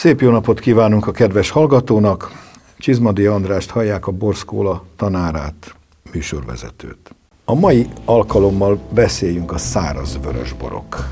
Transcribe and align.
Szép 0.00 0.20
jó 0.20 0.30
napot 0.30 0.60
kívánunk 0.60 1.06
a 1.06 1.10
kedves 1.10 1.50
hallgatónak. 1.50 2.30
Csizmadi 2.78 3.26
Andrást 3.26 3.70
hallják 3.70 4.06
a 4.06 4.10
Borszkóla 4.10 4.84
tanárát, 4.96 5.74
műsorvezetőt. 6.12 7.14
A 7.44 7.54
mai 7.54 7.86
alkalommal 8.04 8.78
beszéljünk 8.94 9.52
a 9.52 9.58
száraz 9.58 10.18
vörösborok 10.22 11.06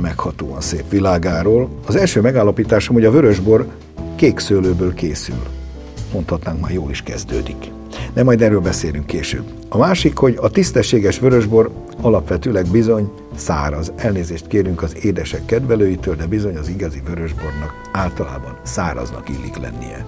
meghatóan 0.00 0.60
szép 0.60 0.90
világáról. 0.90 1.68
Az 1.86 1.96
első 1.96 2.20
megállapításom, 2.20 2.94
hogy 2.94 3.04
a 3.04 3.10
vörösbor 3.10 3.66
kék 4.16 4.38
szőlőből 4.38 4.94
készül. 4.94 5.42
Mondhatnánk, 6.12 6.60
már 6.60 6.72
jól 6.72 6.90
is 6.90 7.02
kezdődik. 7.02 7.70
De 8.12 8.22
majd 8.22 8.42
erről 8.42 8.60
beszélünk 8.60 9.06
később. 9.06 9.44
A 9.68 9.78
másik, 9.78 10.16
hogy 10.16 10.38
a 10.40 10.50
tisztességes 10.50 11.18
vörösbor 11.18 11.70
alapvetőleg 12.00 12.66
bizony 12.66 13.10
száraz. 13.36 13.92
Elnézést 13.96 14.46
kérünk 14.46 14.82
az 14.82 15.04
édesek 15.04 15.44
kedvelőitől, 15.46 16.16
de 16.16 16.26
bizony 16.26 16.56
az 16.56 16.68
igazi 16.68 17.02
vörösbornak 17.08 17.74
általában 17.92 18.56
száraznak 18.62 19.28
illik 19.28 19.56
lennie. 19.56 20.06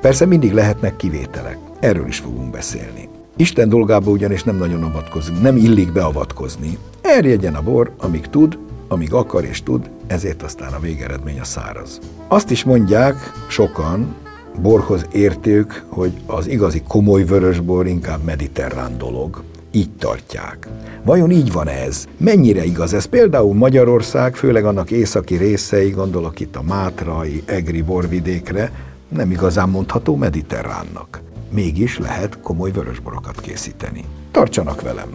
Persze 0.00 0.26
mindig 0.26 0.52
lehetnek 0.52 0.96
kivételek. 0.96 1.58
Erről 1.80 2.06
is 2.06 2.18
fogunk 2.18 2.50
beszélni. 2.50 3.08
Isten 3.36 3.68
dolgába 3.68 4.10
ugyanis 4.10 4.42
nem 4.42 4.56
nagyon 4.56 4.82
avatkozunk, 4.82 5.42
nem 5.42 5.56
illik 5.56 5.92
beavatkozni. 5.92 6.78
Erjedjen 7.00 7.54
a 7.54 7.62
bor, 7.62 7.92
amíg 7.98 8.26
tud, 8.26 8.58
amíg 8.88 9.12
akar 9.12 9.44
és 9.44 9.62
tud, 9.62 9.90
ezért 10.06 10.42
aztán 10.42 10.72
a 10.72 10.80
végeredmény 10.80 11.40
a 11.40 11.44
száraz. 11.44 11.98
Azt 12.28 12.50
is 12.50 12.64
mondják 12.64 13.32
sokan, 13.48 14.14
borhoz 14.60 15.06
értők, 15.12 15.84
hogy 15.88 16.12
az 16.26 16.46
igazi 16.46 16.82
komoly 16.88 17.24
vörösbor 17.24 17.86
inkább 17.86 18.22
mediterrán 18.24 18.98
dolog. 18.98 19.42
Így 19.70 19.90
tartják. 19.90 20.68
Vajon 21.04 21.30
így 21.30 21.52
van 21.52 21.68
ez? 21.68 22.06
Mennyire 22.16 22.64
igaz 22.64 22.94
ez? 22.94 23.04
Például 23.04 23.54
Magyarország, 23.54 24.36
főleg 24.36 24.64
annak 24.64 24.90
északi 24.90 25.36
részei, 25.36 25.90
gondolok 25.90 26.40
itt 26.40 26.56
a 26.56 26.62
Mátrai, 26.62 27.42
Egri 27.44 27.82
borvidékre, 27.82 28.72
nem 29.08 29.30
igazán 29.30 29.68
mondható 29.68 30.16
mediterránnak. 30.16 31.20
Mégis 31.50 31.98
lehet 31.98 32.38
komoly 32.42 32.70
vörösborokat 32.70 33.40
készíteni. 33.40 34.04
Tartsanak 34.30 34.82
velem! 34.82 35.08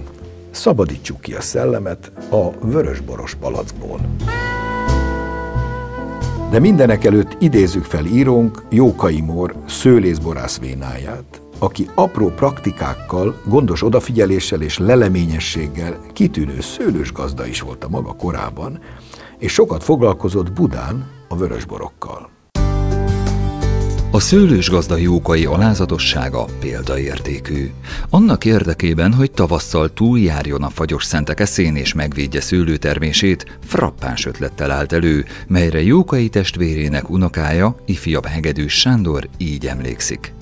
Szabadítsuk 0.52 1.22
ki 1.22 1.34
a 1.34 1.42
szellemet 1.42 2.12
a 2.30 2.68
vörösboros 2.68 3.36
palackból. 3.36 4.00
De 6.50 6.60
mindenek 6.60 7.04
előtt 7.04 7.36
idézzük 7.40 7.84
fel 7.84 8.06
írónk 8.06 8.64
Jókai 8.70 9.22
Mór 9.22 9.56
szőlészborász 9.68 10.60
vénáját, 10.60 11.42
aki 11.60 11.90
apró 11.96 12.28
praktikákkal, 12.28 13.42
gondos 13.46 13.84
odafigyeléssel 13.84 14.62
és 14.62 14.78
leleményességgel 14.78 16.00
kitűnő 16.14 16.62
szőlős 16.62 17.12
gazda 17.12 17.46
is 17.46 17.62
volt 17.62 17.84
a 17.84 17.90
maga 17.90 18.14
korában, 18.14 18.80
és 19.38 19.52
sokat 19.52 19.84
foglalkozott 19.84 20.54
Budán 20.54 21.12
a 21.28 21.36
vörösborokkal. 21.36 22.37
A 24.12 24.20
szőlős 24.20 24.70
gazda 24.70 24.98
jókai 24.98 25.46
alázatossága 25.46 26.46
példaértékű. 26.60 27.72
Annak 28.10 28.46
érdekében, 28.46 29.14
hogy 29.14 29.32
tavasszal 29.32 29.94
túljárjon 29.94 30.64
a 30.64 30.70
fagyos 30.70 31.04
szentek 31.04 31.40
eszén 31.40 31.76
és 31.76 31.94
megvédje 31.94 32.42
szőlőtermését, 32.42 33.58
frappáns 33.66 34.26
ötlettel 34.26 34.72
állt 34.72 34.94
elő, 34.94 35.26
melyre 35.48 35.82
jókai 35.82 36.30
testvérének 36.30 37.10
unokája, 37.10 37.76
ifjabb 37.86 38.26
hegedűs 38.26 38.80
Sándor 38.80 39.30
így 39.38 39.68
emlékszik. 39.68 40.37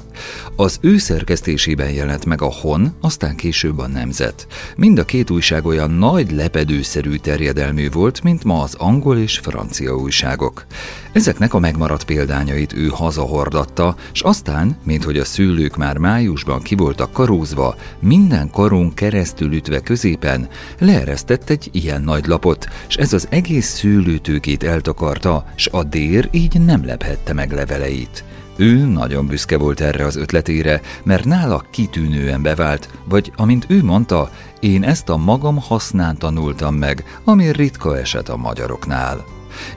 Az 0.56 0.78
ő 0.82 0.98
szerkesztésében 0.98 1.92
jelent 1.92 2.26
meg 2.26 2.42
a 2.42 2.52
Hon, 2.52 2.96
aztán 3.02 3.36
később 3.36 3.80
a 3.80 3.88
Nemzet. 3.88 4.48
Mind 4.76 5.00
a 5.00 5.06
két 5.06 5.30
újság 5.30 5.66
olyan 5.66 5.92
nagy 5.92 6.32
lepedőszerű 6.32 7.16
terjedelmű 7.16 7.90
volt, 7.90 8.24
mint 8.24 8.44
ma 8.44 8.62
az 8.62 8.76
angol 8.76 9.18
és 9.18 9.38
francia 9.38 9.96
újságok. 9.96 10.66
Ezeknek 11.12 11.54
a 11.54 11.60
megmaradt 11.60 12.04
példányait 12.04 12.74
ő 12.74 12.88
hazahordatta, 12.88 13.96
és 14.14 14.22
aztán, 14.22 14.78
mint 14.84 15.04
hogy 15.04 15.18
a 15.18 15.26
szülők 15.26 15.76
már 15.76 15.98
májusban 15.98 16.62
ki 16.62 16.76
voltak 16.76 17.12
karózva, 17.12 17.76
minden 18.00 18.50
karón 18.50 18.94
keresztül 18.94 19.54
ütve 19.54 19.80
középen, 19.80 20.48
leeresztett 20.80 21.50
egy 21.50 21.70
ilyen 21.72 22.02
nagy 22.02 22.26
lapot, 22.26 22.68
és 22.88 22.96
ez 22.96 23.14
az 23.14 23.28
egész 23.30 23.68
szőlőtőkét 23.68 24.64
eltakarta, 24.64 25.46
s 25.56 25.68
a 25.72 25.84
dér 25.84 26.30
így 26.32 26.62
nem 26.62 26.86
lephette 26.86 27.34
meg 27.34 27.52
leveleit. 27.52 28.24
Ő 28.58 28.86
nagyon 28.86 29.28
büszke 29.28 29.58
volt 29.58 29.82
erre 29.82 30.06
az 30.06 30.16
ötletére, 30.16 30.82
mert 31.04 31.26
nála 31.26 31.64
kitűnően 31.70 32.42
bevált, 32.42 32.90
vagy 33.04 33.32
amint 33.36 33.66
ő 33.68 33.84
mondta, 33.84 34.30
én 34.60 34.84
ezt 34.84 35.10
a 35.10 35.18
magam 35.18 35.58
hasznán 35.58 36.18
tanultam 36.18 36.76
meg, 36.76 37.20
ami 37.24 37.52
ritka 37.52 37.98
eset 37.98 38.30
a 38.30 38.38
magyaroknál. 38.38 39.26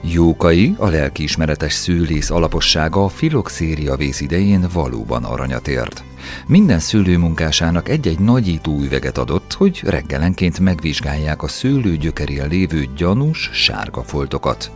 Jókai, 0.01 0.75
a 0.77 0.87
lelkiismeretes 0.87 1.73
szőlész 1.73 2.29
alapossága 2.29 3.03
a 3.03 3.09
filoxéria 3.09 3.95
vész 3.95 4.21
idején 4.21 4.67
valóban 4.73 5.23
aranyat 5.23 5.67
ért. 5.67 6.03
Minden 6.47 6.79
szőlőmunkásának 6.79 7.89
egy-egy 7.89 8.19
nagyító 8.19 8.79
üveget 8.79 9.17
adott, 9.17 9.53
hogy 9.53 9.81
reggelenként 9.85 10.59
megvizsgálják 10.59 11.43
a 11.43 11.47
szőlő 11.47 11.97
gyökerén 11.97 12.47
lévő 12.47 12.87
gyanús, 12.95 13.49
sárga 13.53 14.03
foltokat. 14.03 14.71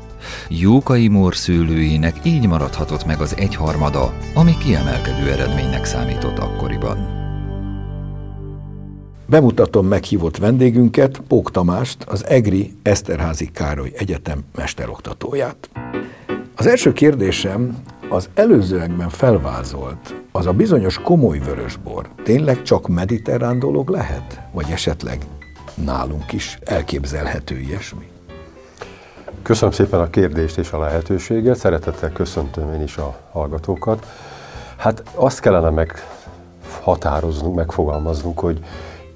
Jókai 0.50 1.08
Mór 1.08 1.36
szőlőjének 1.36 2.16
így 2.24 2.48
maradhatott 2.48 3.06
meg 3.06 3.22
az 3.22 3.36
egyharmada, 3.38 4.14
ami 4.34 4.58
kiemelkedő 4.58 5.32
eredménynek 5.32 5.86
számított 5.86 6.38
akkoriban. 6.38 7.22
Bemutatom 9.26 9.88
meghívott 9.88 10.38
vendégünket, 10.38 11.22
Pók 11.28 11.52
Tamást, 11.52 12.04
az 12.04 12.26
EGRI 12.26 12.74
Eszterházi 12.82 13.52
Károly 13.52 13.92
Egyetem 13.96 14.44
mesteroktatóját. 14.56 15.70
Az 16.56 16.66
első 16.66 16.94
kérdésem 16.94 17.78
az 18.10 18.30
előzőekben 18.34 19.10
felvázolt, 19.10 20.16
az 20.32 20.46
a 20.46 20.52
bizonyos 20.52 20.98
komoly 20.98 21.40
vörösbor 21.40 22.10
tényleg 22.24 22.62
csak 22.62 22.88
mediterrán 22.88 23.60
dolog 23.60 23.90
lehet? 23.90 24.42
Vagy 24.52 24.66
esetleg 24.72 25.26
nálunk 25.76 26.32
is 26.32 26.60
elképzelhető 26.64 27.60
ilyesmi? 27.60 28.13
Köszönöm 29.44 29.74
szépen 29.74 30.00
a 30.00 30.10
kérdést 30.10 30.58
és 30.58 30.72
a 30.72 30.80
lehetőséget. 30.80 31.56
Szeretettel 31.56 32.12
köszöntöm 32.12 32.74
én 32.74 32.82
is 32.82 32.98
a 32.98 33.16
hallgatókat. 33.32 34.06
Hát 34.78 35.04
azt 35.16 35.40
kellene 35.40 35.70
meghatároznunk, 35.70 37.56
megfogalmaznunk, 37.56 38.40
hogy 38.40 38.60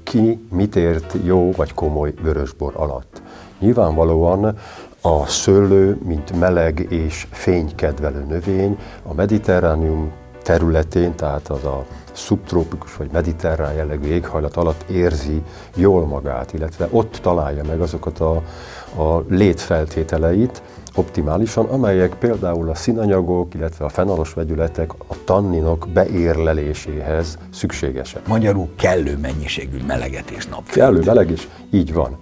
ki 0.03 0.47
mit 0.51 0.75
ért 0.75 1.15
jó 1.23 1.51
vagy 1.51 1.73
komoly 1.73 2.13
vörösbor 2.21 2.73
alatt. 2.75 3.21
Nyilvánvalóan 3.59 4.57
a 5.01 5.25
szőlő, 5.25 5.97
mint 6.03 6.39
meleg 6.39 6.85
és 6.89 7.27
fénykedvelő 7.31 8.23
növény, 8.23 8.77
a 9.03 9.13
mediterránium 9.13 10.11
területén, 10.47 11.15
tehát 11.15 11.49
az 11.49 11.63
a 11.63 11.85
szubtrópikus 12.13 12.95
vagy 12.95 13.09
mediterrán 13.11 13.73
jellegű 13.73 14.07
éghajlat 14.07 14.55
alatt 14.55 14.89
érzi 14.89 15.41
jól 15.75 16.05
magát, 16.05 16.53
illetve 16.53 16.87
ott 16.91 17.19
találja 17.21 17.63
meg 17.63 17.81
azokat 17.81 18.19
a, 18.19 18.35
a 19.03 19.23
létfeltételeit 19.29 20.61
optimálisan, 20.95 21.65
amelyek 21.65 22.15
például 22.15 22.69
a 22.69 22.75
színanyagok, 22.75 23.53
illetve 23.53 23.85
a 23.85 23.89
fenolos 23.89 24.33
vegyületek 24.33 24.91
a 25.07 25.15
tanninok 25.23 25.87
beérleléséhez 25.93 27.37
szükségesek. 27.53 28.27
Magyarul 28.27 28.69
kellő 28.75 29.17
mennyiségű 29.17 29.77
meleget 29.87 30.29
és 30.29 30.45
napfényt. 30.45 30.85
Kellő 30.85 31.01
meleg 31.05 31.31
is, 31.31 31.47
így 31.71 31.93
van. 31.93 32.17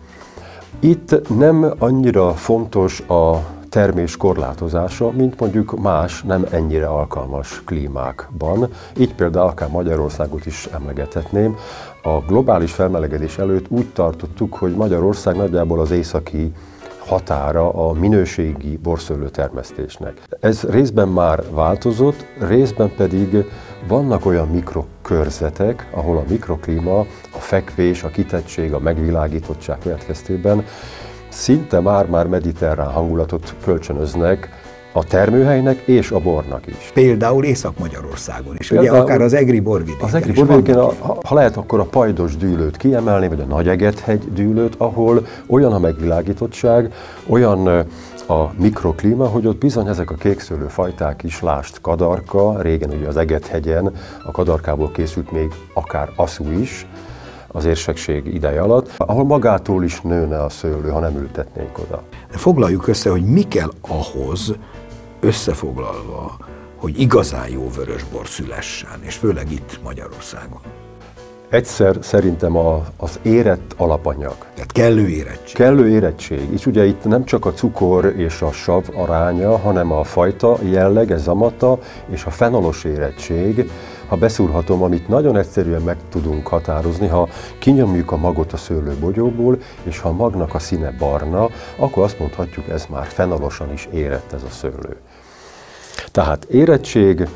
Itt 0.79 1.37
nem 1.37 1.73
annyira 1.77 2.33
fontos 2.33 2.99
a 2.99 3.54
termés 3.75 4.17
korlátozása, 4.17 5.11
mint 5.11 5.39
mondjuk 5.39 5.81
más 5.81 6.23
nem 6.23 6.45
ennyire 6.51 6.87
alkalmas 6.87 7.61
klímákban. 7.65 8.69
Így 8.97 9.15
például 9.15 9.47
akár 9.47 9.69
Magyarországot 9.69 10.45
is 10.45 10.65
emlegethetném. 10.73 11.55
A 12.03 12.19
globális 12.27 12.71
felmelegedés 12.71 13.37
előtt 13.37 13.65
úgy 13.69 13.89
tartottuk, 13.93 14.53
hogy 14.53 14.75
Magyarország 14.75 15.35
nagyjából 15.35 15.79
az 15.79 15.91
északi 15.91 16.51
határa 16.99 17.69
a 17.89 17.93
minőségi 17.93 18.77
borszőlő 18.77 19.29
termesztésnek. 19.29 20.21
Ez 20.39 20.63
részben 20.63 21.07
már 21.07 21.43
változott, 21.51 22.25
részben 22.39 22.91
pedig 22.97 23.45
vannak 23.87 24.25
olyan 24.25 24.47
mikrokörzetek, 24.47 25.89
ahol 25.91 26.17
a 26.17 26.23
mikroklíma, 26.29 26.99
a 27.31 27.39
fekvés, 27.39 28.03
a 28.03 28.09
kitettség, 28.09 28.73
a 28.73 28.79
megvilágítottság 28.79 29.77
következtében 29.79 30.65
szinte 31.35 31.79
már-már 31.79 32.27
mediterrán 32.27 32.91
hangulatot 32.91 33.55
kölcsönöznek 33.63 34.49
a 34.93 35.03
termőhelynek 35.03 35.77
és 35.85 36.11
a 36.11 36.19
bornak 36.19 36.67
is. 36.67 36.91
Például 36.93 37.43
Észak-Magyarországon 37.43 38.55
is, 38.57 38.67
Például, 38.67 38.89
ugye 38.89 39.01
akár 39.01 39.21
az 39.21 39.33
Egri 39.33 39.59
borvidéken 39.59 40.07
Az 40.07 40.13
Egri 40.13 40.31
borvidéken, 40.31 40.75
ha, 40.75 41.17
ha 41.25 41.35
lehet, 41.35 41.57
akkor 41.57 41.79
a 41.79 41.83
Pajdos 41.83 42.37
dűlőt 42.37 42.77
kiemelni, 42.77 43.27
vagy 43.27 43.39
a 43.39 43.45
Nagyegethegy 43.45 44.33
dűlőt, 44.33 44.75
ahol 44.77 45.25
olyan 45.47 45.73
a 45.73 45.79
megvilágítottság, 45.79 46.93
olyan 47.27 47.67
a 48.27 48.53
mikroklíma, 48.59 49.25
hogy 49.25 49.47
ott 49.47 49.57
bizony 49.57 49.87
ezek 49.87 50.11
a 50.11 50.15
kékszőlő 50.15 50.67
fajták 50.67 51.23
is, 51.23 51.41
lást 51.41 51.81
kadarka, 51.81 52.61
régen 52.61 52.89
ugye 52.89 53.07
az 53.07 53.17
Egethegyen 53.17 53.91
a 54.25 54.31
kadarkából 54.31 54.91
készült 54.91 55.31
még 55.31 55.53
akár 55.73 56.09
aszú 56.15 56.51
is, 56.59 56.87
az 57.55 57.65
érsekség 57.65 58.33
ideje 58.33 58.61
alatt, 58.61 58.91
ahol 58.97 59.23
magától 59.23 59.83
is 59.83 60.01
nőne 60.01 60.43
a 60.43 60.49
szőlő, 60.49 60.89
ha 60.89 60.99
nem 60.99 61.17
ültetnénk 61.17 61.79
oda. 61.79 62.03
Foglaljuk 62.29 62.87
össze, 62.87 63.09
hogy 63.09 63.23
mi 63.23 63.41
kell 63.41 63.71
ahhoz, 63.81 64.53
összefoglalva, 65.19 66.37
hogy 66.75 66.99
igazán 66.99 67.49
jó 67.49 67.69
vörösbor 67.75 68.27
szülessen, 68.27 68.99
és 69.01 69.15
főleg 69.15 69.51
itt 69.51 69.79
Magyarországon? 69.83 70.59
Egyszer 71.49 71.97
szerintem 72.01 72.57
a, 72.57 72.85
az 72.97 73.19
érett 73.21 73.73
alapanyag. 73.77 74.35
Tehát 74.53 74.71
kellő 74.71 75.07
érettség. 75.07 75.55
Kellő 75.55 75.89
érettség. 75.89 76.47
És 76.53 76.65
ugye 76.65 76.85
itt 76.85 77.03
nem 77.03 77.25
csak 77.25 77.45
a 77.45 77.53
cukor 77.53 78.13
és 78.17 78.41
a 78.41 78.51
sav 78.51 78.83
aránya, 78.95 79.57
hanem 79.57 79.91
a 79.91 80.03
fajta 80.03 80.57
jelleg, 80.63 81.11
ez 81.11 81.27
amata, 81.27 81.79
és 82.09 82.25
a 82.25 82.29
fenolos 82.29 82.83
érettség, 82.83 83.69
ha 84.07 84.15
beszúrhatom, 84.15 84.83
amit 84.83 85.07
nagyon 85.07 85.37
egyszerűen 85.37 85.81
meg 85.81 85.97
tudunk 86.09 86.47
határozni, 86.47 87.07
ha 87.07 87.29
kinyomjuk 87.59 88.11
a 88.11 88.17
magot 88.17 88.53
a 88.53 88.57
szőlőbogyóból, 88.57 89.57
és 89.83 89.99
ha 89.99 90.09
a 90.09 90.13
magnak 90.13 90.53
a 90.53 90.59
színe 90.59 90.91
barna, 90.91 91.49
akkor 91.77 92.03
azt 92.03 92.19
mondhatjuk, 92.19 92.67
ez 92.67 92.85
már 92.89 93.05
fenolosan 93.05 93.71
is 93.73 93.87
érett 93.91 94.33
ez 94.33 94.43
a 94.43 94.49
szőlő. 94.49 94.97
Tehát 96.11 96.43
érettség, 96.43 97.27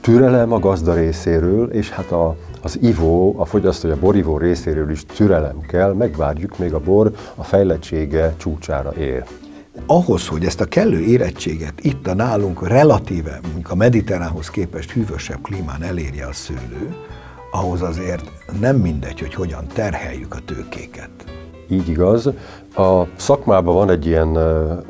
türelem 0.00 0.52
a 0.52 0.58
gazda 0.58 0.94
részéről, 0.94 1.70
és 1.70 1.90
hát 1.90 2.10
a, 2.10 2.36
az 2.62 2.78
ivó, 2.82 3.34
a 3.38 3.44
fogyasztó, 3.44 3.90
a 3.90 3.96
borivó 4.00 4.38
részéről 4.38 4.90
is 4.90 5.06
türelem 5.06 5.60
kell, 5.60 5.92
megvárjuk, 5.92 6.58
még 6.58 6.74
a 6.74 6.80
bor 6.80 7.12
a 7.34 7.44
fejlettsége 7.44 8.34
csúcsára 8.36 8.92
ér. 8.94 9.24
Ahhoz, 9.86 10.28
hogy 10.28 10.44
ezt 10.44 10.60
a 10.60 10.64
kellő 10.64 11.00
érettséget 11.00 11.74
itt 11.80 12.06
a 12.06 12.14
nálunk 12.14 12.68
relatíve, 12.68 13.38
mondjuk 13.42 13.70
a 13.70 13.74
mediterránhoz 13.74 14.50
képest 14.50 14.90
hűvösebb 14.90 15.42
klímán 15.42 15.82
elérje 15.82 16.26
a 16.26 16.32
szőlő, 16.32 16.94
ahhoz 17.50 17.82
azért 17.82 18.32
nem 18.60 18.76
mindegy, 18.76 19.20
hogy 19.20 19.34
hogyan 19.34 19.66
terheljük 19.74 20.34
a 20.34 20.38
tőkéket. 20.44 21.10
Így 21.68 21.88
igaz. 21.88 22.26
A 22.74 23.02
szakmában 23.16 23.74
van 23.74 23.90
egy 23.90 24.06
ilyen 24.06 24.36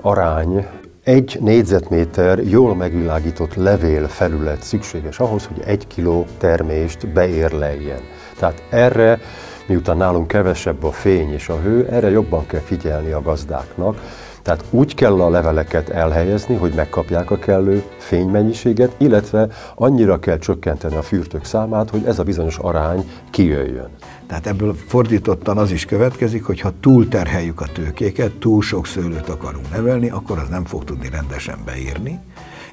arány, 0.00 0.66
egy 1.04 1.38
négyzetméter 1.40 2.38
jól 2.38 2.74
megvilágított 2.74 3.54
levél 3.54 4.08
felület 4.08 4.62
szükséges 4.62 5.18
ahhoz, 5.18 5.46
hogy 5.46 5.62
egy 5.64 5.86
kiló 5.86 6.26
termést 6.38 7.08
beérleljen. 7.08 8.00
Tehát 8.38 8.62
erre, 8.70 9.20
miután 9.66 9.96
nálunk 9.96 10.26
kevesebb 10.26 10.84
a 10.84 10.92
fény 10.92 11.32
és 11.32 11.48
a 11.48 11.60
hő, 11.60 11.86
erre 11.90 12.10
jobban 12.10 12.46
kell 12.46 12.60
figyelni 12.60 13.10
a 13.10 13.22
gazdáknak, 13.22 13.96
tehát 14.42 14.64
úgy 14.70 14.94
kell 14.94 15.20
a 15.20 15.30
leveleket 15.30 15.88
elhelyezni, 15.88 16.54
hogy 16.54 16.72
megkapják 16.72 17.30
a 17.30 17.38
kellő 17.38 17.82
fénymennyiséget, 17.98 18.94
illetve 18.96 19.48
annyira 19.74 20.18
kell 20.18 20.38
csökkenteni 20.38 20.96
a 20.96 21.02
fürtök 21.02 21.44
számát, 21.44 21.90
hogy 21.90 22.04
ez 22.04 22.18
a 22.18 22.22
bizonyos 22.22 22.58
arány 22.58 23.10
kijöjjön. 23.30 23.88
Tehát 24.26 24.46
ebből 24.46 24.74
fordítottan 24.86 25.58
az 25.58 25.70
is 25.70 25.84
következik, 25.84 26.44
hogy 26.44 26.60
ha 26.60 26.72
túl 26.80 27.08
terheljük 27.08 27.60
a 27.60 27.66
tőkéket, 27.72 28.32
túl 28.38 28.62
sok 28.62 28.86
szőlőt 28.86 29.28
akarunk 29.28 29.70
nevelni, 29.70 30.10
akkor 30.10 30.38
az 30.38 30.48
nem 30.48 30.64
fog 30.64 30.84
tudni 30.84 31.08
rendesen 31.08 31.58
beírni, 31.64 32.20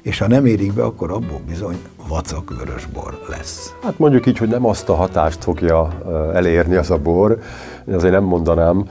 és 0.02 0.18
ha 0.18 0.28
nem 0.28 0.46
érik 0.46 0.72
be, 0.72 0.84
akkor 0.84 1.10
abból 1.10 1.40
bizony 1.46 1.78
vacak 2.08 2.56
vörösbor 2.58 3.18
lesz. 3.28 3.74
Hát 3.82 3.98
mondjuk 3.98 4.26
így, 4.26 4.38
hogy 4.38 4.48
nem 4.48 4.66
azt 4.66 4.88
a 4.88 4.94
hatást 4.94 5.44
fogja 5.44 5.88
elérni 6.34 6.74
az 6.74 6.90
a 6.90 6.98
bor, 6.98 7.38
azért 7.92 8.12
nem 8.12 8.24
mondanám 8.24 8.84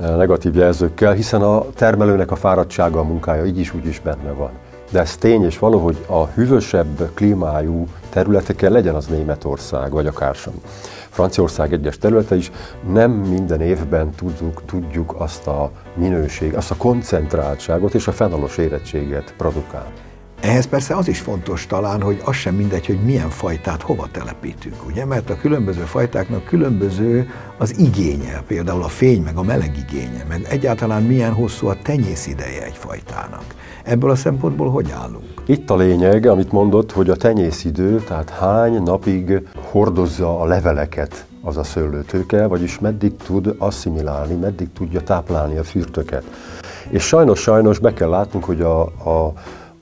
negatív 0.00 0.54
jelzőkkel, 0.54 1.12
hiszen 1.12 1.42
a 1.42 1.64
termelőnek 1.74 2.30
a 2.30 2.36
fáradtsága, 2.36 2.98
a 3.00 3.04
munkája 3.04 3.44
így 3.44 3.58
is 3.58 3.74
úgy 3.74 3.86
is 3.86 4.00
benne 4.00 4.32
van. 4.32 4.50
De 4.90 5.00
ez 5.00 5.16
tény 5.16 5.44
és 5.44 5.58
való, 5.58 5.78
hogy 5.78 6.04
a 6.06 6.26
hűvösebb 6.26 7.10
klímájú 7.14 7.86
területeken 8.10 8.72
legyen 8.72 8.94
az 8.94 9.06
Németország, 9.06 9.90
vagy 9.90 10.06
akár 10.06 10.34
sem 10.34 10.52
Franciaország 11.08 11.72
egyes 11.72 11.98
területe 11.98 12.36
is, 12.36 12.50
nem 12.92 13.10
minden 13.10 13.60
évben 13.60 14.10
tudjuk, 14.10 14.62
tudjuk 14.66 15.14
azt 15.18 15.46
a 15.46 15.70
minőség, 15.94 16.54
azt 16.54 16.70
a 16.70 16.76
koncentráltságot 16.76 17.94
és 17.94 18.06
a 18.06 18.12
fenolos 18.12 18.58
érettséget 18.58 19.34
produkálni. 19.36 20.03
Ehhez 20.44 20.66
persze 20.66 20.96
az 20.96 21.08
is 21.08 21.20
fontos 21.20 21.66
talán, 21.66 22.02
hogy 22.02 22.20
az 22.24 22.34
sem 22.34 22.54
mindegy, 22.54 22.86
hogy 22.86 22.98
milyen 23.04 23.30
fajtát 23.30 23.82
hova 23.82 24.08
telepítünk, 24.10 24.86
ugye? 24.86 25.04
Mert 25.04 25.30
a 25.30 25.36
különböző 25.36 25.80
fajtáknak 25.80 26.44
különböző 26.44 27.28
az 27.58 27.78
igénye, 27.78 28.42
például 28.46 28.82
a 28.82 28.88
fény, 28.88 29.22
meg 29.22 29.36
a 29.36 29.42
meleg 29.42 29.86
igénye, 29.88 30.24
meg 30.28 30.46
egyáltalán 30.50 31.02
milyen 31.02 31.32
hosszú 31.32 31.66
a 31.66 31.76
tenyész 31.82 32.26
ideje 32.26 32.64
egy 32.64 32.76
fajtának. 32.76 33.44
Ebből 33.84 34.10
a 34.10 34.14
szempontból 34.16 34.70
hogy 34.70 34.90
állunk? 34.90 35.42
Itt 35.46 35.70
a 35.70 35.76
lényeg, 35.76 36.26
amit 36.26 36.52
mondott, 36.52 36.92
hogy 36.92 37.10
a 37.10 37.16
tenyészidő, 37.16 37.96
tehát 37.98 38.30
hány 38.30 38.82
napig 38.82 39.48
hordozza 39.70 40.40
a 40.40 40.44
leveleket 40.44 41.26
az 41.42 41.56
a 41.56 41.64
szőlőtőke, 41.64 42.46
vagyis 42.46 42.78
meddig 42.78 43.16
tud 43.16 43.54
asszimilálni, 43.58 44.34
meddig 44.34 44.68
tudja 44.72 45.00
táplálni 45.00 45.56
a 45.56 45.64
fürtöket. 45.64 46.24
És 46.88 47.02
sajnos-sajnos 47.02 47.78
be 47.78 47.92
kell 47.92 48.08
látnunk, 48.08 48.44
hogy 48.44 48.60
a, 48.60 48.80
a 48.82 49.32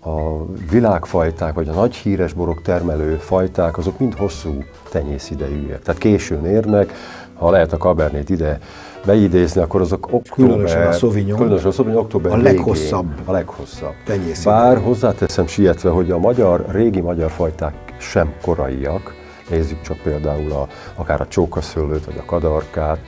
a 0.04 0.44
világfajták, 0.70 1.54
vagy 1.54 1.68
a 1.68 1.72
nagy 1.72 1.94
híres 1.94 2.32
borok 2.32 2.62
termelő 2.62 3.16
fajták, 3.16 3.78
azok 3.78 3.98
mind 3.98 4.14
hosszú 4.14 4.64
tenyészidejűek. 4.90 5.82
Tehát 5.82 6.00
későn 6.00 6.44
érnek, 6.44 6.92
ha 7.34 7.50
lehet 7.50 7.72
a 7.72 7.76
kabernét 7.76 8.30
ide 8.30 8.58
beidézni, 9.06 9.60
akkor 9.60 9.80
azok 9.80 10.08
október... 10.10 10.50
Különösen 10.50 10.86
a 10.86 10.92
Sauvignon. 10.92 11.36
Különösen 11.38 11.68
a 11.68 11.72
Sauvignon 11.72 12.02
október 12.02 12.32
A 12.32 12.36
leghosszabb. 12.36 13.08
Végén, 13.08 13.24
a 13.24 13.32
leghosszabb. 13.32 13.94
Tenyészidejű. 14.04 14.58
Bár 14.58 14.82
hozzáteszem 14.82 15.46
sietve, 15.46 15.90
hogy 15.90 16.10
a 16.10 16.18
magyar, 16.18 16.64
régi 16.68 17.00
magyar 17.00 17.30
fajták 17.30 17.74
sem 17.98 18.32
koraiak, 18.42 19.14
nézzük 19.50 19.80
csak 19.80 19.96
például 19.96 20.52
a, 20.52 20.66
akár 20.94 21.20
a 21.20 21.26
csókaszőlőt, 21.26 22.04
vagy 22.04 22.18
a 22.18 22.24
kadarkát, 22.24 22.98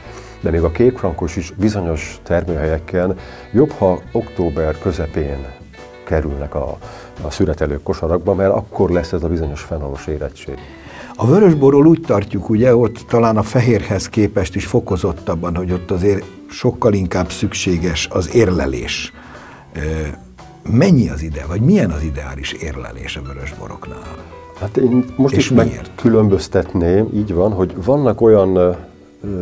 de 0.41 0.51
még 0.51 0.63
a 0.63 0.71
kékfrankos 0.71 1.37
is 1.37 1.51
bizonyos 1.51 2.21
termőhelyeken 2.23 3.17
jobb, 3.53 3.71
ha 3.71 4.01
október 4.13 4.79
közepén 4.79 5.63
kerülnek 6.05 6.55
a, 6.55 6.79
a 7.23 7.31
szüretelő 7.31 7.81
kosarakba, 7.83 8.35
mert 8.35 8.53
akkor 8.53 8.91
lesz 8.91 9.13
ez 9.13 9.23
a 9.23 9.29
bizonyos 9.29 9.61
fenolos 9.61 10.07
érettség. 10.07 10.59
A 11.17 11.27
vörösborról 11.27 11.87
úgy 11.87 12.01
tartjuk, 12.07 12.49
ugye, 12.49 12.77
ott 12.77 13.05
talán 13.09 13.37
a 13.37 13.43
fehérhez 13.43 14.09
képest 14.09 14.55
is 14.55 14.67
fokozottabban, 14.67 15.57
hogy 15.57 15.73
ott 15.73 15.91
azért 15.91 16.25
sokkal 16.51 16.93
inkább 16.93 17.31
szükséges 17.31 18.09
az 18.11 18.35
érlelés. 18.35 19.13
Mennyi 20.71 21.09
az 21.09 21.23
ide, 21.23 21.45
vagy 21.49 21.61
milyen 21.61 21.91
az 21.91 22.03
ideális 22.03 22.53
érlelés 22.53 23.17
a 23.17 23.23
vörösboroknál? 23.23 24.17
Hát 24.61 24.77
én 24.77 25.05
most 25.17 25.35
És 25.35 25.51
is 25.51 25.51
megkülönböztetném, 25.51 27.09
így 27.15 27.35
van, 27.35 27.53
hogy 27.53 27.85
vannak 27.85 28.21
olyan 28.21 28.77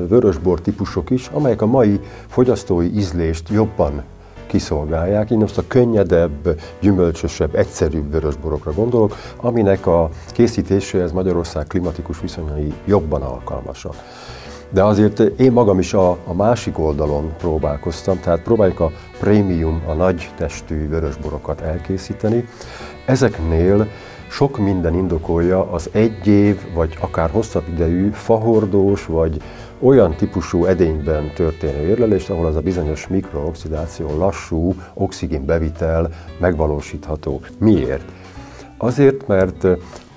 vörösbor 0.09 0.61
típusok 0.61 1.11
is, 1.11 1.31
amelyek 1.33 1.63
a 1.63 1.67
mai 1.67 2.01
fogyasztói 2.27 2.97
ízlést 2.97 3.49
jobban 3.49 4.03
kiszolgálják. 4.53 5.31
Én 5.31 5.39
most 5.39 5.59
a 5.59 5.63
könnyedebb, 5.67 6.61
gyümölcsösebb, 6.81 7.55
egyszerűbb 7.55 8.11
vörösborokra 8.11 8.73
gondolok, 8.73 9.17
aminek 9.37 9.87
a 9.87 10.11
készítéséhez 10.33 11.13
Magyarország 11.13 11.67
klimatikus 11.67 12.21
viszonyai 12.21 12.73
jobban 12.85 13.23
alkalmasak. 13.23 13.95
De 14.71 14.85
azért 14.85 15.19
én 15.19 15.53
magam 15.53 15.79
is 15.79 15.95
a, 15.95 16.11
a 16.11 16.35
másik 16.35 16.79
oldalon 16.79 17.33
próbálkoztam, 17.39 18.21
tehát 18.21 18.43
próbáljuk 18.43 18.81
a 18.81 18.91
prémium, 19.21 19.83
a 19.89 19.93
nagy 19.93 20.31
testű 20.37 20.89
vörösborokat 20.89 21.61
elkészíteni. 21.61 22.49
Ezeknél 23.07 23.89
sok 24.29 24.59
minden 24.59 24.95
indokolja 24.95 25.71
az 25.71 25.89
egy 25.93 26.27
év, 26.27 26.61
vagy 26.75 26.97
akár 27.01 27.31
hosszabb 27.31 27.69
idejű 27.69 28.11
fahordós, 28.11 29.07
vagy 29.07 29.43
olyan 29.83 30.15
típusú 30.15 30.65
edényben 30.65 31.33
történő 31.35 31.89
érlelést, 31.89 32.31
ahol 32.31 32.47
az 32.47 32.57
a 32.57 32.61
bizonyos 32.61 33.09
mikrooxidáció, 33.09 34.17
lassú 34.17 34.75
oxigénbevitel 34.95 36.11
megvalósítható. 36.41 37.41
Miért? 37.59 38.05
Azért, 38.77 39.27
mert 39.27 39.65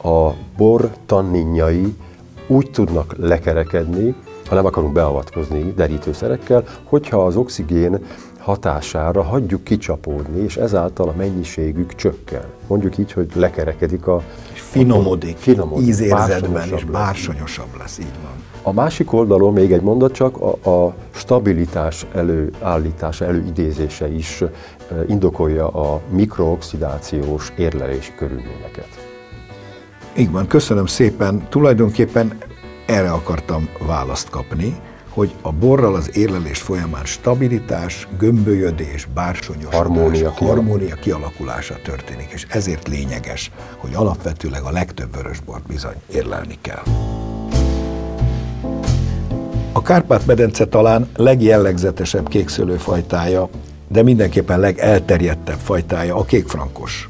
a 0.03 0.33
bor 0.57 0.91
tanninjai 1.05 1.95
úgy 2.47 2.71
tudnak 2.71 3.15
lekerekedni, 3.17 4.15
ha 4.47 4.55
nem 4.55 4.65
akarunk 4.65 4.93
beavatkozni 4.93 5.73
derítőszerekkel, 5.75 6.63
hogyha 6.83 7.25
az 7.25 7.35
oxigén 7.35 7.99
hatására 8.39 9.23
hagyjuk 9.23 9.63
kicsapódni, 9.63 10.43
és 10.43 10.57
ezáltal 10.57 11.07
a 11.07 11.13
mennyiségük 11.17 11.95
csökken. 11.95 12.43
Mondjuk 12.67 12.97
így, 12.97 13.11
hogy 13.11 13.27
lekerekedik 13.35 14.07
a... 14.07 14.21
Finomodik, 14.53 15.37
finomodik 15.37 15.87
ízérzetben, 15.87 16.69
és 16.75 16.83
bársonyosabb 16.83 17.77
lesz, 17.77 17.99
így 17.99 18.13
van. 18.23 18.54
A 18.67 18.73
másik 18.73 19.13
oldalon 19.13 19.53
még 19.53 19.71
egy 19.71 19.81
mondat 19.81 20.13
csak, 20.13 20.37
a, 20.37 20.69
a 20.69 20.95
stabilitás 21.11 22.05
előállítása, 22.13 23.25
előidézése 23.25 24.07
is 24.07 24.43
indokolja 25.07 25.67
a 25.67 26.01
mikrooxidációs 26.09 27.51
érlelési 27.57 28.11
körülményeket. 28.15 28.87
Így 30.17 30.31
van, 30.31 30.47
köszönöm 30.47 30.85
szépen. 30.85 31.47
Tulajdonképpen 31.49 32.37
erre 32.85 33.11
akartam 33.11 33.69
választ 33.87 34.29
kapni, 34.29 34.75
hogy 35.09 35.33
a 35.41 35.51
borral 35.51 35.95
az 35.95 36.17
érlelés 36.17 36.61
folyamán 36.61 37.05
stabilitás, 37.05 38.07
gömbölyödés, 38.17 39.07
bársonyosodás, 39.13 39.77
harmónia, 39.77 40.31
harmónia 40.31 40.95
kialakulása 40.95 41.75
történik, 41.83 42.29
és 42.31 42.45
ezért 42.49 42.87
lényeges, 42.87 43.51
hogy 43.77 43.93
alapvetőleg 43.93 44.63
a 44.63 44.71
legtöbb 44.71 45.15
vörösbort 45.15 45.67
bizony 45.67 45.95
érlelni 46.11 46.57
kell. 46.61 46.83
A 49.77 49.81
Kárpát-medence 49.81 50.65
talán 50.65 51.09
legjellegzetesebb 51.15 52.27
kékszőlőfajtája, 52.27 53.49
de 53.87 54.03
mindenképpen 54.03 54.59
legelterjedtebb 54.59 55.57
fajtája 55.57 56.15
a 56.15 56.23
kékfrankos. 56.23 57.09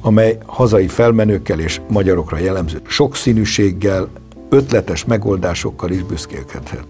amely 0.00 0.38
hazai 0.46 0.88
felmenőkkel 0.88 1.60
és 1.60 1.80
magyarokra 1.88 2.38
jellemző 2.38 2.80
sokszínűséggel, 2.86 4.08
ötletes 4.48 5.04
megoldásokkal 5.04 5.90
is 5.90 6.02
büszkélkedhet. 6.02 6.86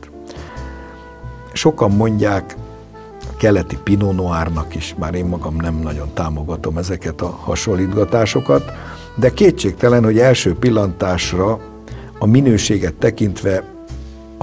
Sokan 1.52 1.90
mondják, 1.90 2.56
keleti 3.38 3.78
Pinot 3.84 4.16
Noirnak 4.16 4.74
is, 4.74 4.94
már 4.98 5.14
én 5.14 5.24
magam 5.24 5.56
nem 5.56 5.74
nagyon 5.74 6.08
támogatom 6.14 6.78
ezeket 6.78 7.20
a 7.20 7.38
hasonlítgatásokat, 7.40 8.72
de 9.14 9.32
kétségtelen, 9.32 10.04
hogy 10.04 10.18
első 10.18 10.54
pillantásra 10.54 11.58
a 12.18 12.26
minőséget 12.26 12.94
tekintve 12.94 13.73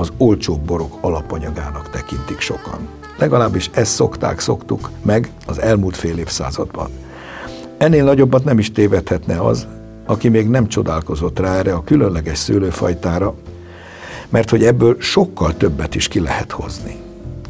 az 0.01 0.11
olcsó 0.17 0.55
borok 0.65 0.97
alapanyagának 1.01 1.89
tekintik 1.89 2.39
sokan. 2.39 2.87
Legalábbis 3.17 3.69
ezt 3.73 3.93
szokták, 3.93 4.39
szoktuk 4.39 4.89
meg 5.01 5.31
az 5.47 5.59
elmúlt 5.59 5.95
fél 5.95 6.17
évszázadban. 6.17 6.89
Ennél 7.77 8.03
nagyobbat 8.03 8.43
nem 8.43 8.59
is 8.59 8.71
tévedhetne 8.71 9.41
az, 9.41 9.67
aki 10.05 10.29
még 10.29 10.49
nem 10.49 10.67
csodálkozott 10.67 11.39
rá 11.39 11.55
erre 11.55 11.73
a 11.73 11.83
különleges 11.83 12.37
szőlőfajtára, 12.37 13.35
mert 14.29 14.49
hogy 14.49 14.63
ebből 14.63 14.95
sokkal 14.99 15.57
többet 15.57 15.95
is 15.95 16.07
ki 16.07 16.19
lehet 16.19 16.51
hozni. 16.51 16.95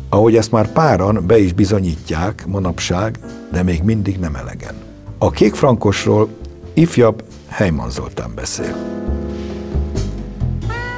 Ahogy 0.09 0.35
ezt 0.35 0.51
már 0.51 0.71
páran 0.71 1.23
be 1.27 1.39
is 1.39 1.53
bizonyítják 1.53 2.45
manapság, 2.47 3.19
de 3.51 3.63
még 3.63 3.83
mindig 3.83 4.19
nem 4.19 4.35
elegen. 4.35 4.75
A 5.17 5.29
kékfrankosról 5.29 6.29
ifjabb 6.73 7.23
Heiman 7.47 7.89
Zoltán 7.89 8.31
beszél. 8.35 8.75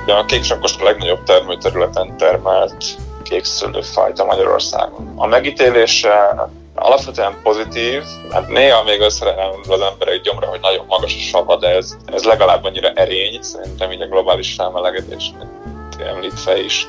A 0.07 0.25
kékfrankos 0.25 0.77
a 0.79 0.83
legnagyobb 0.83 1.23
termőterületen 1.23 2.17
termelt 2.17 2.85
kékszőlőfajta 3.23 4.25
Magyarországon. 4.25 5.13
A 5.15 5.27
megítélése 5.27 6.49
alapvetően 6.75 7.39
pozitív, 7.43 8.03
hát 8.31 8.47
néha 8.47 8.83
még 8.83 8.99
összerelem 8.99 9.49
az 9.69 9.81
emberek 9.81 10.21
gyomra, 10.21 10.47
hogy 10.47 10.59
nagyon 10.59 10.85
magas 10.87 11.15
a 11.15 11.19
sava, 11.19 11.57
de 11.57 11.67
ez, 11.67 11.97
ez 12.05 12.23
legalább 12.23 12.63
annyira 12.63 12.89
erény, 12.89 13.41
szerintem 13.41 13.91
így 13.91 14.01
a 14.01 14.07
globális 14.07 14.53
felmelegedésnek 14.53 15.47
említve 15.99 16.63
is, 16.63 16.87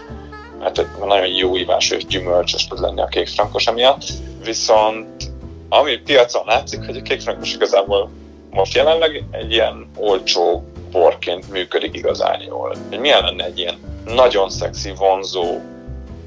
mert 0.59 0.79
egy 0.79 0.87
nagyon 1.07 1.27
jó 1.27 1.57
ívás 1.57 1.91
és 1.91 2.07
gyümölcsös 2.07 2.67
tud 2.67 2.81
lenni 2.81 3.01
a 3.01 3.07
kékfrankos 3.07 3.67
emiatt. 3.67 4.03
Viszont 4.45 5.33
ami 5.69 5.97
piacon 5.97 6.43
látszik, 6.47 6.87
hogy 6.87 6.97
a 6.97 7.03
kékfrankos 7.03 7.55
igazából 7.55 8.11
most 8.51 8.75
jelenleg 8.75 9.25
egy 9.31 9.53
ilyen 9.53 9.91
olcsó 9.97 10.65
borként 10.95 11.51
működik 11.51 11.97
igazán 11.97 12.41
jól. 12.49 12.75
Hogy 12.89 13.01
milyen 13.01 13.23
lenne 13.23 13.45
egy 13.45 13.59
ilyen 13.59 13.75
nagyon 14.07 14.51
szexi, 14.51 14.93
vonzó, 14.97 15.59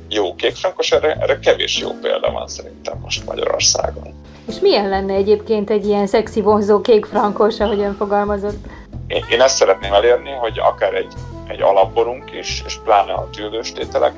jó 0.10 0.36
kékfrankos, 0.36 0.92
erre, 0.92 1.16
erre 1.20 1.40
kevés 1.40 1.78
jó 1.78 1.90
példa 2.02 2.32
van 2.32 2.48
szerintem 2.48 3.00
most 3.02 3.26
Magyarországon. 3.26 4.14
És 4.48 4.60
milyen 4.60 4.90
lenne 4.90 5.14
egyébként 5.14 5.70
egy 5.70 5.86
ilyen 5.86 6.08
szexi, 6.08 6.42
vonzó 6.42 6.82
kékfrankos, 6.82 7.60
ahogy 7.60 7.80
ön 7.80 7.96
fogalmazott? 7.96 8.66
Én, 9.08 9.26
én 9.32 9.42
ezt 9.42 9.56
szeretném 9.56 9.94
elérni, 9.94 10.32
hogy 10.32 10.60
akár 10.60 10.94
egy, 10.94 11.14
egy 11.48 11.62
alapborunk 11.62 12.32
is, 12.40 12.64
és 12.66 12.78
pláne 12.84 13.14
a 13.14 13.30
tüldőstételek 13.30 14.14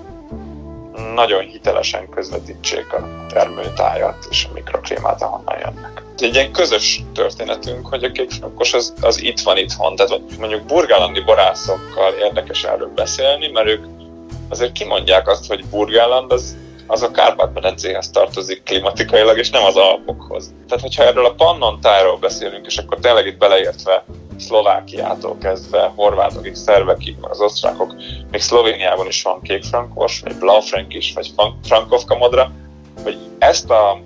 nagyon 1.14 1.44
hitelesen 1.44 2.10
közvetítsék 2.10 2.94
a 2.94 3.26
termőtájat 3.34 4.28
és 4.30 4.46
a 4.50 4.54
mikroklémát, 4.54 5.22
ahonnan 5.22 5.58
jönnek. 5.60 6.04
Egy 6.18 6.34
ilyen 6.34 6.52
közös 6.52 7.02
történetünk, 7.14 7.88
hogy 7.88 8.04
a 8.04 8.12
kékfrankos 8.12 8.74
az, 8.74 8.94
az 9.02 9.22
itt 9.22 9.40
van 9.40 9.58
itthon. 9.58 9.96
Tehát 9.96 10.22
mondjuk 10.40 10.66
burgálandi 10.66 11.20
borászokkal 11.20 12.14
érdekes 12.14 12.64
erről 12.64 12.92
beszélni, 12.96 13.48
mert 13.48 13.68
ők 13.68 13.86
azért 14.50 14.72
kimondják 14.72 15.28
azt, 15.28 15.48
hogy 15.48 15.66
Burgáland 15.66 16.32
az, 16.32 16.58
az 16.88 17.02
a 17.02 17.12
Kárpát-medencéhez 17.12 18.10
tartozik 18.10 18.64
klimatikailag, 18.64 19.38
és 19.38 19.50
nem 19.50 19.64
az 19.64 19.76
Alpokhoz. 19.76 20.54
Tehát, 20.68 20.84
hogyha 20.84 21.04
erről 21.04 21.26
a 21.26 21.34
Pannon 21.34 21.80
tájról 21.82 22.18
beszélünk, 22.18 22.66
és 22.66 22.78
akkor 22.78 23.00
tényleg 23.00 23.26
itt 23.26 23.38
beleértve 23.38 24.04
Szlovákiától 24.40 25.38
kezdve, 25.38 25.92
horvátokig, 25.96 26.56
szervekig, 26.56 27.18
meg 27.22 27.30
az 27.30 27.42
osztrákok, 27.42 27.96
még 28.32 28.42
Szlovéniában 28.42 29.08
is 29.08 29.22
van 29.22 29.42
kékfrankos, 29.42 30.20
vagy 30.20 30.36
Blaufrank 30.36 30.94
is, 30.94 31.14
vagy 31.14 31.32
Frankovka 31.64 32.16
modra, 32.16 32.52
hogy 33.04 33.18
ezt 33.40 33.70
a, 33.70 34.02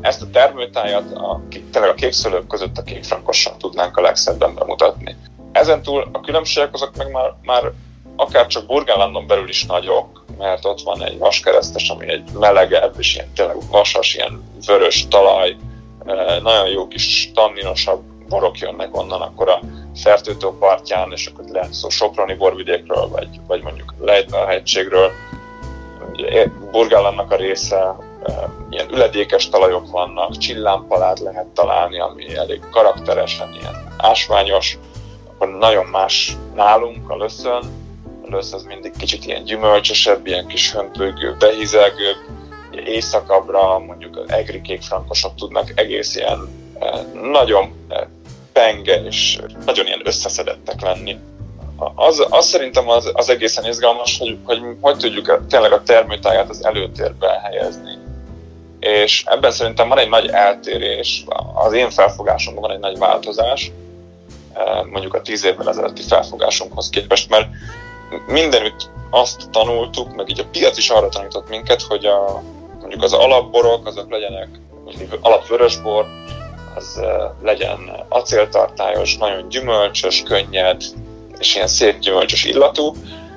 ezt 0.00 0.22
a 0.22 0.30
termőtájat 0.32 1.12
a, 1.12 1.42
tényleg 1.72 1.90
a 1.90 1.94
kékszülők 1.94 2.46
között 2.46 2.78
a 2.78 2.82
kékfrankossal 2.82 3.56
tudnánk 3.56 3.96
a 3.96 4.00
legszebben 4.00 4.54
bemutatni. 4.54 5.16
Ezen 5.52 5.82
túl 5.82 6.08
a 6.12 6.20
különbségek 6.20 6.74
azok 6.74 6.96
meg 6.96 7.10
már, 7.10 7.34
már 7.42 7.72
akár 8.16 8.46
csak 8.46 8.66
Burgenlandon 8.66 9.26
belül 9.26 9.48
is 9.48 9.64
nagyok, 9.64 10.24
mert 10.38 10.64
ott 10.64 10.80
van 10.80 11.04
egy 11.04 11.18
vaskeresztes, 11.18 11.88
ami 11.88 12.08
egy 12.08 12.30
melegebb, 12.38 12.94
és 12.98 13.14
ilyen 13.14 13.32
tényleg 13.34 13.56
vasas, 13.70 14.14
ilyen 14.14 14.42
vörös 14.66 15.08
talaj, 15.08 15.56
nagyon 16.42 16.68
jó 16.68 16.88
kis 16.88 17.30
tanninosabb 17.34 18.02
borok 18.32 18.58
jönnek 18.58 18.96
onnan, 18.96 19.20
akkor 19.20 19.48
a 19.48 19.60
Fertőtó 19.94 20.56
partján, 20.58 21.12
és 21.12 21.26
akkor 21.26 21.44
lehet 21.48 21.72
szó 21.72 21.88
Soproni 21.88 22.34
borvidékről, 22.34 23.08
vagy, 23.08 23.28
vagy 23.46 23.62
mondjuk 23.62 23.94
Lejtve 24.00 24.38
hegységről. 24.38 25.10
Burgálannak 26.70 27.30
a 27.30 27.36
része, 27.36 27.96
ilyen 28.70 28.90
üledékes 28.92 29.48
talajok 29.48 29.90
vannak, 29.90 30.36
csillámpalát 30.36 31.18
lehet 31.20 31.46
találni, 31.46 32.00
ami 32.00 32.36
elég 32.36 32.60
karakteresen, 32.70 33.52
ilyen 33.60 33.94
ásványos, 33.96 34.78
akkor 35.26 35.48
nagyon 35.48 35.86
más 35.86 36.36
nálunk 36.54 37.10
a 37.10 37.16
löszön, 37.16 37.62
lösz 38.24 38.52
az 38.52 38.62
mindig 38.62 38.92
kicsit 38.96 39.26
ilyen 39.26 39.44
gyümölcsösebb, 39.44 40.26
ilyen 40.26 40.46
kis 40.46 40.72
hömpögő, 40.72 41.36
behizelgőbb, 41.38 42.16
éjszakabbra 42.84 43.78
mondjuk 43.78 44.24
egri 44.26 44.60
kékfrankosok 44.60 45.34
tudnak 45.34 45.72
egész 45.74 46.16
ilyen 46.16 46.60
nagyon 47.30 47.72
penge 48.52 49.02
és 49.02 49.38
nagyon 49.64 49.86
ilyen 49.86 50.00
összeszedettek 50.04 50.80
lenni. 50.80 51.16
Az, 51.94 52.26
az 52.30 52.46
szerintem 52.46 52.88
az, 52.88 53.10
az 53.14 53.28
egészen 53.28 53.64
izgalmas, 53.66 54.18
hogy, 54.18 54.38
hogy 54.44 54.60
hogy 54.80 54.96
tudjuk 54.96 55.46
tényleg 55.48 55.72
a 55.72 55.82
termőtáját 55.82 56.48
az 56.48 56.64
előtérbe 56.64 57.40
helyezni. 57.42 57.98
És 58.80 59.24
ebben 59.26 59.50
szerintem 59.50 59.88
van 59.88 59.98
egy 59.98 60.08
nagy 60.08 60.28
eltérés, 60.28 61.24
az 61.54 61.72
én 61.72 61.90
felfogásomban 61.90 62.62
van 62.62 62.72
egy 62.72 62.80
nagy 62.80 62.98
változás, 62.98 63.70
mondjuk 64.90 65.14
a 65.14 65.22
tíz 65.22 65.44
évvel 65.44 65.68
ezelőtti 65.68 66.02
felfogásunkhoz 66.02 66.90
képest, 66.90 67.30
mert 67.30 67.48
mindenütt 68.26 68.90
azt 69.10 69.50
tanultuk, 69.50 70.14
meg 70.14 70.28
így 70.28 70.40
a 70.40 70.46
piac 70.52 70.78
is 70.78 70.90
arra 70.90 71.08
tanított 71.08 71.48
minket, 71.48 71.82
hogy 71.82 72.04
a, 72.04 72.42
mondjuk 72.80 73.02
az 73.02 73.12
alapborok, 73.12 73.86
azok 73.86 74.10
legyenek 74.10 74.48
alapvörösbor, 75.20 76.06
az 76.74 77.00
legyen 77.42 78.04
acéltartályos, 78.08 79.16
nagyon 79.16 79.48
gyümölcsös, 79.48 80.22
könnyed, 80.22 80.82
és 81.38 81.54
ilyen 81.54 81.66
szép 81.66 81.98
gyümölcsös 81.98 82.44
illatú, 82.44 82.94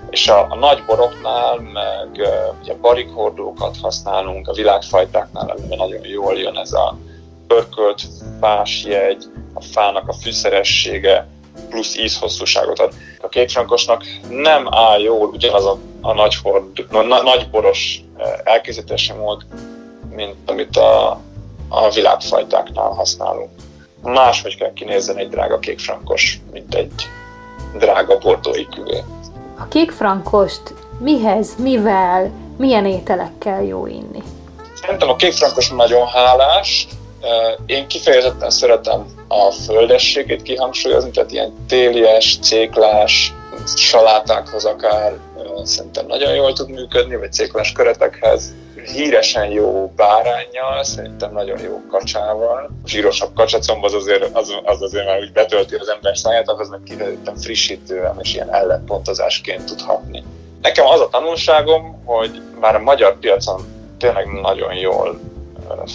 és 0.09 0.27
a, 0.27 0.47
a 0.49 0.55
nagy 0.55 0.83
boroknál 0.85 1.55
meg 1.55 2.27
ugye 2.61 2.73
barikhordókat 2.81 3.77
használunk, 3.81 4.47
a 4.47 4.53
világfajtáknál 4.53 5.49
ebben 5.49 5.77
nagyon 5.77 6.05
jól 6.05 6.37
jön 6.37 6.57
ez 6.57 6.73
a 6.73 6.97
pörkölt 7.47 8.01
fásjegy, 8.39 9.23
a 9.53 9.61
fának 9.61 10.07
a 10.07 10.13
fűszeressége, 10.13 11.27
plusz 11.69 11.97
ízhosszúságot 11.97 12.79
ad. 12.79 12.93
A 13.21 13.27
kékfrankosnak 13.27 14.03
nem 14.29 14.67
áll 14.69 14.99
jól 14.99 15.27
ugyanaz 15.27 15.65
a, 15.65 15.77
a 16.01 16.13
nagy, 16.13 16.35
hord, 16.35 16.85
na, 16.91 17.21
nagy 17.21 17.49
boros 17.51 18.01
elkészítési 18.43 19.13
mód, 19.13 19.45
mint 20.15 20.35
amit 20.45 20.77
a, 20.77 21.21
a 21.69 21.89
világfajtáknál 21.89 22.89
használunk. 22.89 23.49
Máshogy 24.01 24.57
kell 24.57 24.73
kinézzen 24.73 25.17
egy 25.17 25.29
drága 25.29 25.59
kékfrankos, 25.59 26.39
mint 26.51 26.75
egy 26.75 26.91
drága 27.77 28.17
bordói 28.17 28.65
küvé. 28.65 29.03
A 29.57 29.67
kékfrankost 29.67 30.61
mihez, 30.99 31.55
mivel, 31.57 32.31
milyen 32.57 32.85
ételekkel 32.85 33.63
jó 33.63 33.87
inni? 33.87 34.23
Szerintem 34.81 35.09
a 35.09 35.15
kékfrankos 35.15 35.69
nagyon 35.69 36.07
hálás. 36.07 36.87
Én 37.65 37.87
kifejezetten 37.87 38.49
szeretem 38.49 39.05
a 39.27 39.51
földességét 39.51 40.41
kihangsúlyozni, 40.41 41.11
tehát 41.11 41.31
ilyen 41.31 41.53
télies, 41.67 42.39
céklás, 42.41 43.33
salátákhoz 43.75 44.65
akár 44.65 45.17
szerintem 45.63 46.05
nagyon 46.05 46.33
jól 46.33 46.53
tud 46.53 46.69
működni, 46.69 47.15
vagy 47.15 47.31
céklás 47.31 47.71
köretekhez 47.71 48.53
híresen 48.85 49.49
jó 49.49 49.91
bárányjal, 49.95 50.83
szerintem 50.83 51.33
nagyon 51.33 51.59
jó 51.59 51.81
kacsával. 51.89 52.69
A 52.83 52.87
zsírosabb 52.87 53.33
kacsacomb 53.33 53.83
az 53.83 53.93
azért, 53.93 54.35
az, 54.35 54.59
az 54.63 54.81
azért 54.81 55.05
már 55.05 55.19
úgy 55.19 55.31
betölti 55.31 55.75
az 55.75 55.87
ember 55.89 56.17
száját, 56.17 56.49
az 56.49 56.69
meg 56.69 56.79
kifejezetten 56.85 57.35
frissítően 57.35 58.17
és 58.21 58.33
ilyen 58.33 58.53
ellenpontozásként 58.53 59.65
tud 59.65 59.81
hatni. 59.81 60.23
Nekem 60.61 60.85
az 60.85 60.99
a 60.99 61.09
tanulságom, 61.09 62.03
hogy 62.05 62.41
már 62.59 62.75
a 62.75 62.79
magyar 62.79 63.19
piacon 63.19 63.65
tényleg 63.97 64.41
nagyon 64.41 64.73
jól 64.73 65.19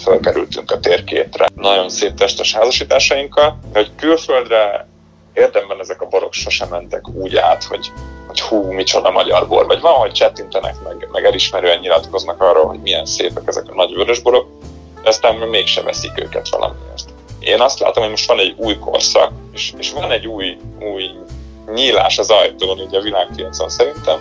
fölkerültünk 0.03 0.71
a 0.71 0.79
térképre. 0.79 1.47
Nagyon 1.55 1.89
szép 1.89 2.13
testes 2.13 2.53
házasításainkkal, 2.53 3.59
hogy 3.73 3.91
külföldre 3.95 4.87
érdemben 5.33 5.79
ezek 5.79 6.01
a 6.01 6.07
borok 6.07 6.33
sosem 6.33 6.69
mentek 6.69 7.07
úgy 7.07 7.35
át, 7.35 7.63
hogy 7.63 7.91
hogy 8.31 8.41
hú, 8.41 8.71
micsoda 8.71 9.11
magyar 9.11 9.47
bor, 9.47 9.65
vagy 9.65 9.81
van, 9.81 9.93
hogy 9.93 10.11
csettintenek, 10.11 10.75
meg, 10.83 11.07
meg 11.11 11.25
elismerően 11.25 11.79
nyilatkoznak 11.79 12.41
arról, 12.41 12.65
hogy 12.65 12.79
milyen 12.79 13.05
szépek 13.05 13.43
ezek 13.47 13.69
a 13.69 13.75
nagy 13.75 13.93
vörösborok, 13.93 14.47
de 15.03 15.09
aztán 15.09 15.35
mégse 15.35 15.81
veszik 15.81 16.11
őket 16.15 16.49
valamiért. 16.49 17.09
én 17.39 17.61
azt 17.61 17.79
látom, 17.79 18.03
hogy 18.03 18.11
most 18.11 18.27
van 18.27 18.39
egy 18.39 18.53
új 18.57 18.77
korszak, 18.77 19.31
és, 19.53 19.73
és 19.77 19.91
van 19.91 20.11
egy 20.11 20.27
új, 20.27 20.57
új 20.79 21.09
nyílás 21.73 22.17
az 22.17 22.29
ajtón 22.29 22.79
ugye 22.79 22.97
a 22.97 23.01
világpiacon 23.01 23.69
szerintem, 23.69 24.19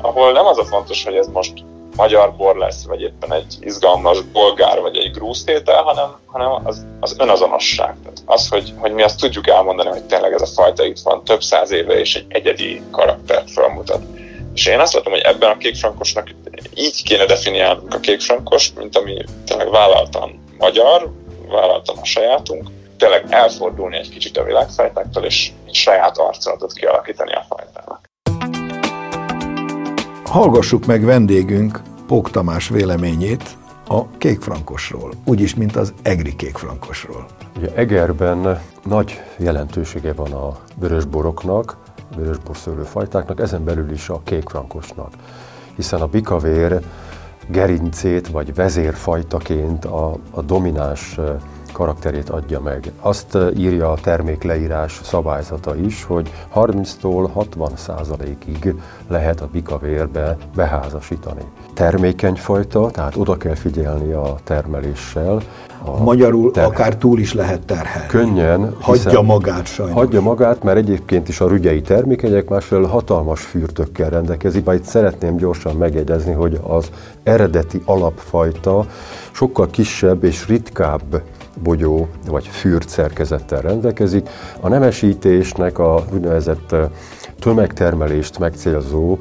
ahol 0.00 0.32
nem 0.32 0.46
az 0.46 0.58
a 0.58 0.64
fontos, 0.64 1.04
hogy 1.04 1.14
ez 1.14 1.26
most 1.26 1.52
magyar 1.96 2.36
bor 2.36 2.56
lesz, 2.56 2.84
vagy 2.84 3.00
éppen 3.00 3.32
egy 3.32 3.56
izgalmas 3.60 4.20
bolgár, 4.20 4.80
vagy 4.80 4.96
egy 4.96 5.10
grúztétel, 5.10 5.82
hanem, 5.82 6.16
hanem 6.26 6.50
az, 6.64 6.86
az 7.00 7.16
önazonosság. 7.18 7.96
Tehát 8.02 8.22
az, 8.24 8.48
hogy, 8.48 8.72
hogy 8.76 8.92
mi 8.92 9.02
azt 9.02 9.20
tudjuk 9.20 9.48
elmondani, 9.48 9.88
hogy 9.88 10.04
tényleg 10.04 10.32
ez 10.32 10.42
a 10.42 10.46
fajta 10.46 10.84
itt 10.84 11.00
van 11.00 11.24
több 11.24 11.42
száz 11.42 11.70
éve, 11.70 11.98
és 11.98 12.14
egy 12.14 12.26
egyedi 12.28 12.82
karaktert 12.90 13.50
felmutat. 13.50 14.02
És 14.54 14.66
én 14.66 14.80
azt 14.80 14.92
látom, 14.92 15.12
hogy 15.12 15.22
ebben 15.22 15.50
a 15.50 15.56
kékfrankosnak 15.56 16.30
így 16.74 17.02
kéne 17.02 17.26
definiálnunk 17.26 17.94
a 17.94 18.00
kékfrankost, 18.00 18.76
mint 18.78 18.96
ami 18.96 19.24
tényleg 19.46 19.70
vállaltan 19.70 20.44
magyar, 20.58 21.12
vállaltan 21.48 21.98
a 21.98 22.04
sajátunk, 22.04 22.68
tényleg 22.96 23.26
elfordulni 23.28 23.96
egy 23.96 24.08
kicsit 24.08 24.36
a 24.36 24.44
világfajtáktól, 24.44 25.24
és 25.24 25.50
egy 25.66 25.74
saját 25.74 26.18
arcolatot 26.18 26.72
kialakítani 26.72 27.32
a 27.32 27.46
fajtának. 27.48 28.01
Hallgassuk 30.32 30.86
meg 30.86 31.04
vendégünk 31.04 31.82
Pók 32.06 32.30
Tamás 32.30 32.68
véleményét 32.68 33.56
a 33.88 34.08
kékfrankosról, 34.18 35.12
úgyis, 35.24 35.54
mint 35.54 35.76
az 35.76 35.94
egri 36.02 36.36
kékfrankosról. 36.36 37.26
Ugye 37.56 37.74
Egerben 37.74 38.60
nagy 38.84 39.20
jelentősége 39.38 40.12
van 40.12 40.32
a 40.32 40.56
vörösboroknak, 40.78 41.76
vörösborszőlő 42.16 42.82
fajtáknak, 42.82 43.40
ezen 43.40 43.64
belül 43.64 43.90
is 43.90 44.08
a 44.08 44.20
kékfrankosnak, 44.24 45.12
hiszen 45.76 46.00
a 46.00 46.06
bikavér 46.06 46.80
gerincét 47.48 48.28
vagy 48.28 48.54
vezérfajtaként 48.54 49.84
a, 49.84 50.16
a 50.30 50.42
domináns 50.42 51.18
karakterét 51.72 52.28
adja 52.28 52.60
meg. 52.60 52.92
Azt 53.00 53.38
írja 53.56 53.90
a 53.90 53.98
termékleírás 54.02 55.00
szabályzata 55.02 55.76
is, 55.76 56.04
hogy 56.04 56.32
30-tól 56.54 57.28
60 57.32 57.76
százalékig 57.76 58.74
lehet 59.08 59.40
a 59.40 59.48
bikavérbe 59.52 60.36
beházasítani. 60.54 61.42
Termékeny 61.74 62.34
fajta, 62.34 62.90
tehát 62.90 63.16
oda 63.16 63.36
kell 63.36 63.54
figyelni 63.54 64.12
a 64.12 64.36
termeléssel. 64.44 65.42
A 65.84 66.02
Magyarul 66.02 66.50
terhel. 66.50 66.70
akár 66.70 66.96
túl 66.96 67.18
is 67.18 67.34
lehet 67.34 67.66
terhelni. 67.66 68.08
Könnyen. 68.08 68.76
Hagyja 68.80 69.20
magát 69.20 69.66
sajnos. 69.66 69.94
Hagyja 69.94 70.20
magát, 70.20 70.62
mert 70.62 70.76
egyébként 70.76 71.28
is 71.28 71.40
a 71.40 71.48
rügyei 71.48 71.80
termékenyek, 71.80 72.48
másfelől 72.48 72.86
hatalmas 72.86 73.40
fürtökkel 73.40 74.10
rendelkezik. 74.10 74.64
Bár 74.64 74.74
itt 74.74 74.84
szeretném 74.84 75.36
gyorsan 75.36 75.76
megjegyezni, 75.76 76.32
hogy 76.32 76.60
az 76.62 76.90
eredeti 77.22 77.82
alapfajta 77.84 78.86
sokkal 79.32 79.70
kisebb 79.70 80.24
és 80.24 80.46
ritkább 80.46 81.22
bogyó 81.62 82.08
vagy 82.28 82.46
fürt 82.46 82.88
szerkezettel 82.88 83.60
rendelkezik. 83.60 84.28
A 84.60 84.68
nemesítésnek 84.68 85.78
a 85.78 86.04
úgynevezett 86.12 86.74
tömegtermelést 87.38 88.38
megcélzó 88.38 89.18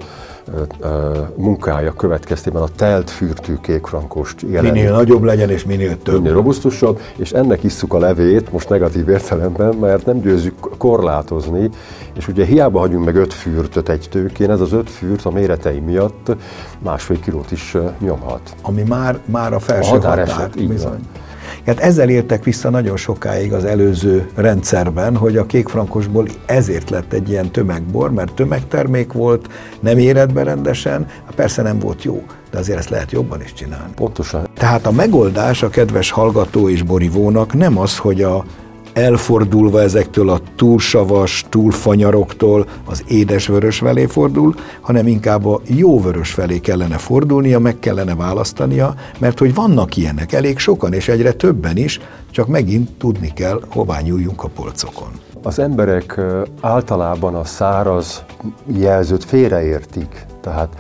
munkája 1.36 1.94
következtében 1.94 2.62
a 2.62 2.68
telt 2.76 3.10
fürtű 3.10 3.56
kékfrankost 3.62 4.42
jelenik. 4.42 4.72
Minél 4.72 4.92
nagyobb 4.92 5.24
legyen 5.24 5.50
és 5.50 5.66
minél 5.66 5.98
több. 6.02 6.16
Minél 6.16 6.34
robusztusabb, 6.34 7.00
és 7.18 7.32
ennek 7.32 7.64
isszuk 7.64 7.94
a 7.94 8.00
levét, 8.00 8.52
most 8.52 8.70
negatív 8.70 9.10
értelemben, 9.10 9.76
mert 9.76 10.06
nem 10.06 10.20
győzzük 10.20 10.78
korlátozni, 10.78 11.70
és 12.14 12.28
ugye 12.28 12.46
hiába 12.46 12.80
hagyunk 12.80 13.06
meg 13.06 13.16
öt 13.16 13.34
fürtöt 13.34 13.90
egy 13.90 14.08
tőkén, 14.10 14.50
ez 14.50 14.62
az 14.62 14.72
öt 14.72 14.90
fürt 14.90 15.26
a 15.26 15.32
méretei 15.32 15.80
miatt 15.80 16.36
másfél 16.80 17.20
kilót 17.20 17.52
is 17.52 17.78
nyomhat. 18.00 18.56
Ami 18.62 18.84
már, 18.88 19.20
már 19.26 19.54
a 19.54 19.60
felső 19.60 19.90
a 19.90 19.94
határ, 19.94 20.18
határ 20.18 20.44
eset, 20.44 20.68
bizony. 20.68 20.90
Van. 20.90 21.21
Hát 21.66 21.80
ezzel 21.80 22.10
éltek 22.10 22.44
vissza 22.44 22.70
nagyon 22.70 22.98
sokáig 22.98 23.54
az 23.54 23.66
előző 23.66 24.30
rendszerben, 24.36 25.16
hogy 25.16 25.38
a 25.38 25.46
kékfrankosból 25.46 26.28
ezért 26.46 26.90
lett 26.90 27.14
egy 27.14 27.30
ilyen 27.30 27.52
tömegbor, 27.52 28.12
mert 28.12 28.34
tömegtermék 28.34 29.14
volt, 29.14 29.48
nem 29.80 29.98
érett 29.98 30.34
be 30.34 30.44
rendesen, 30.44 31.08
hát 31.26 31.36
persze 31.36 31.62
nem 31.62 31.80
volt 31.80 32.04
jó, 32.04 32.24
de 32.52 32.58
azért 32.58 32.78
ezt 32.78 32.90
lehet 32.90 33.12
jobban 33.12 33.42
is 33.42 33.54
csinálni. 33.54 33.94
Pontosan. 33.96 34.48
Tehát 34.54 34.86
a 34.86 34.92
megoldás 34.92 35.64
a 35.64 35.70
kedves 35.70 36.12
hallgató 36.12 36.70
és 36.70 36.84
borivónak 36.84 37.54
nem 37.54 37.78
az, 37.78 37.98
hogy 37.98 38.22
a 38.22 38.46
elfordulva 38.94 39.82
ezektől 39.82 40.30
a 40.30 40.40
túlsavas, 40.56 41.46
túlfanyaroktól 41.50 42.68
az 42.86 43.04
édes 43.08 43.48
vörös 43.48 43.78
felé 43.78 44.06
fordul, 44.06 44.56
hanem 44.82 45.08
inkább 45.08 45.46
a 45.46 45.62
jó 45.64 46.02
vörös 46.02 46.32
felé 46.32 46.60
kellene 46.60 46.98
fordulnia, 46.98 47.60
meg 47.60 47.80
kellene 47.80 48.16
választania, 48.16 48.96
mert 49.20 49.40
hogy 49.40 49.54
vannak 49.54 49.98
ilyenek 49.98 50.34
elég 50.34 50.58
sokan, 50.58 50.94
és 50.94 51.08
egyre 51.08 51.32
többen 51.32 51.78
is, 51.78 52.00
csak 52.32 52.48
megint 52.48 52.90
tudni 52.92 53.34
kell, 53.34 53.62
hová 53.70 54.00
nyúljunk 54.00 54.44
a 54.44 54.48
polcokon. 54.48 55.12
Az 55.44 55.60
emberek 55.60 56.20
általában 56.62 57.36
a 57.36 57.44
száraz 57.44 58.24
jelzőt 58.66 59.24
félreértik, 59.24 60.26
tehát 60.42 60.76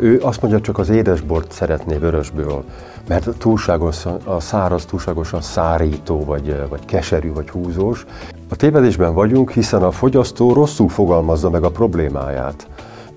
ő 0.00 0.20
azt 0.22 0.42
mondja, 0.42 0.60
csak 0.60 0.78
az 0.78 0.88
édesbort 0.88 1.52
szeretné 1.52 1.96
vörösből 1.96 2.64
mert 3.10 3.28
túlságosan, 3.38 4.16
a 4.24 4.40
száraz 4.40 4.84
túlságosan 4.84 5.40
szárító, 5.40 6.24
vagy, 6.24 6.68
vagy 6.68 6.84
keserű, 6.84 7.32
vagy 7.32 7.50
húzós. 7.50 8.06
A 8.48 8.56
tévedésben 8.56 9.14
vagyunk, 9.14 9.50
hiszen 9.50 9.82
a 9.82 9.90
fogyasztó 9.90 10.52
rosszul 10.52 10.88
fogalmazza 10.88 11.50
meg 11.50 11.64
a 11.64 11.70
problémáját. 11.70 12.66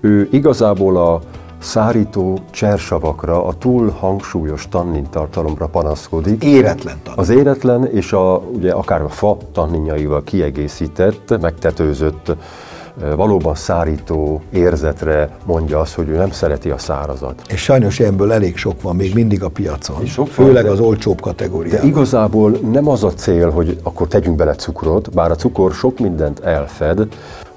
Ő 0.00 0.28
igazából 0.30 0.96
a 0.96 1.20
szárító 1.58 2.38
csersavakra, 2.50 3.46
a 3.46 3.54
túl 3.54 3.90
hangsúlyos 3.90 4.68
tannintartalomra 4.68 5.66
panaszkodik. 5.66 6.44
Éretlen 6.44 6.96
tannin. 7.02 7.20
Az 7.20 7.28
éretlen 7.28 7.86
és 7.86 8.12
a, 8.12 8.42
ugye 8.52 8.72
akár 8.72 9.02
a 9.02 9.08
fa 9.08 9.36
tanninjaival 9.52 10.22
kiegészített, 10.22 11.40
megtetőzött 11.40 12.36
valóban 13.16 13.54
szárító 13.54 14.42
érzetre 14.50 15.36
mondja 15.44 15.80
azt, 15.80 15.94
hogy 15.94 16.08
ő 16.08 16.16
nem 16.16 16.30
szereti 16.30 16.70
a 16.70 16.78
szárazat. 16.78 17.42
És 17.48 17.62
sajnos 17.62 17.98
ilyenből 17.98 18.32
elég 18.32 18.56
sok 18.56 18.82
van 18.82 18.96
még 18.96 19.14
mindig 19.14 19.42
a 19.42 19.48
piacon, 19.48 20.06
sok 20.06 20.28
főleg 20.28 20.66
az 20.66 20.80
olcsóbb 20.80 21.20
kategóriában. 21.20 21.80
De 21.80 21.86
igazából 21.86 22.50
nem 22.50 22.88
az 22.88 23.04
a 23.04 23.12
cél, 23.12 23.50
hogy 23.50 23.78
akkor 23.82 24.06
tegyünk 24.06 24.36
bele 24.36 24.54
cukrot, 24.54 25.10
bár 25.10 25.30
a 25.30 25.34
cukor 25.34 25.72
sok 25.72 25.98
mindent 25.98 26.40
elfed, 26.40 27.08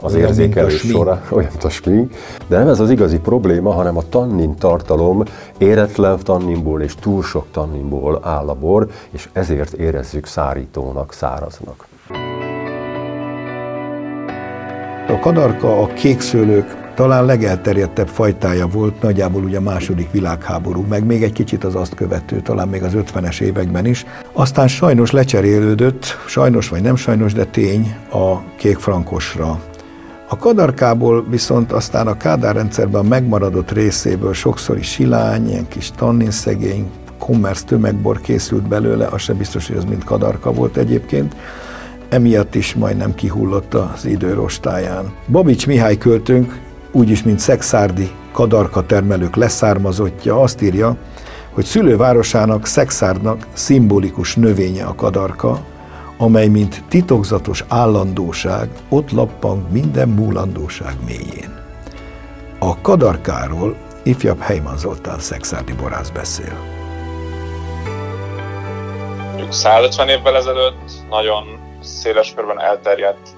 az 0.01 0.13
olyan, 0.13 0.27
érzékelés 0.27 0.79
során, 0.79 1.21
olyan, 1.31 1.49
mint 1.49 1.63
a 1.63 1.69
smink, 1.69 2.13
de 2.47 2.57
nem 2.57 2.67
ez 2.67 2.79
az 2.79 2.89
igazi 2.89 3.19
probléma, 3.19 3.71
hanem 3.71 3.97
a 3.97 4.03
tannin 4.09 4.55
tartalom 4.55 5.23
éretlen 5.57 6.19
tanninból 6.23 6.81
és 6.81 6.95
túl 6.95 7.23
sok 7.23 7.45
tanninból 7.51 8.19
áll 8.23 8.47
a 8.47 8.53
bor, 8.53 8.87
és 9.09 9.29
ezért 9.33 9.73
érezzük 9.73 10.25
szárítónak, 10.25 11.13
száraznak. 11.13 11.86
A 15.17 15.19
kadarka 15.19 15.81
a 15.81 15.87
kékszőlők 15.87 16.91
talán 16.95 17.25
legelterjedtebb 17.25 18.07
fajtája 18.07 18.67
volt, 18.67 19.01
nagyjából 19.01 19.43
ugye 19.43 19.57
a 19.57 19.61
második 19.61 20.11
világháború, 20.11 20.85
meg 20.89 21.05
még 21.05 21.23
egy 21.23 21.31
kicsit 21.31 21.63
az 21.63 21.75
azt 21.75 21.95
követő, 21.95 22.39
talán 22.39 22.67
még 22.67 22.83
az 22.83 22.91
50-es 22.95 23.41
években 23.41 23.85
is. 23.85 24.05
Aztán 24.33 24.67
sajnos 24.67 25.11
lecserélődött, 25.11 26.05
sajnos 26.27 26.69
vagy 26.69 26.81
nem 26.81 26.95
sajnos, 26.95 27.33
de 27.33 27.45
tény 27.45 27.95
a 28.11 28.55
kék 28.55 28.77
frankosra. 28.77 29.59
A 30.29 30.37
kadarkából 30.37 31.25
viszont 31.29 31.71
aztán 31.71 32.07
a 32.07 32.17
Kádár 32.17 32.55
rendszerben 32.55 33.05
megmaradott 33.05 33.71
részéből 33.71 34.33
sokszor 34.33 34.77
is 34.77 34.87
silány, 34.87 35.49
ilyen 35.49 35.67
kis 35.67 35.91
tanninszegény, 35.91 36.91
kommersz 37.17 37.63
tömegbor 37.63 38.21
készült 38.21 38.67
belőle, 38.67 39.05
az 39.05 39.21
se 39.21 39.33
biztos, 39.33 39.67
hogy 39.67 39.77
az 39.77 39.85
mind 39.85 40.03
kadarka 40.03 40.51
volt 40.51 40.77
egyébként 40.77 41.35
emiatt 42.09 42.55
is 42.55 42.73
majdnem 42.73 43.15
kihullott 43.15 43.73
az 43.73 44.05
idő 44.05 44.33
rostáján. 44.33 45.13
Babics 45.27 45.67
Mihály 45.67 45.97
költőnk, 45.97 46.59
úgyis 46.91 47.23
mint 47.23 47.39
szexárdi 47.39 48.11
kadarka 48.31 48.85
termelők 48.85 49.35
leszármazottja, 49.35 50.41
azt 50.41 50.61
írja, 50.61 50.97
hogy 51.53 51.65
szülővárosának 51.65 52.65
szexárdnak 52.65 53.47
szimbolikus 53.53 54.35
növénye 54.35 54.85
a 54.85 54.95
kadarka, 54.95 55.59
amely 56.17 56.47
mint 56.47 56.83
titokzatos 56.87 57.63
állandóság 57.67 58.69
ott 58.89 59.11
lappang 59.11 59.71
minden 59.71 60.09
múlandóság 60.09 60.95
mélyén. 61.05 61.55
A 62.59 62.81
kadarkáról 62.81 63.75
ifjabb 64.03 64.39
Heiman 64.39 64.77
Zoltán 64.77 65.19
szexárdi 65.19 65.73
borász 65.73 66.09
beszél. 66.09 66.57
150 69.49 70.07
évvel 70.09 70.35
ezelőtt 70.35 70.91
nagyon 71.09 71.66
széles 71.87 72.33
körben 72.33 72.61
elterjedt, 72.61 73.29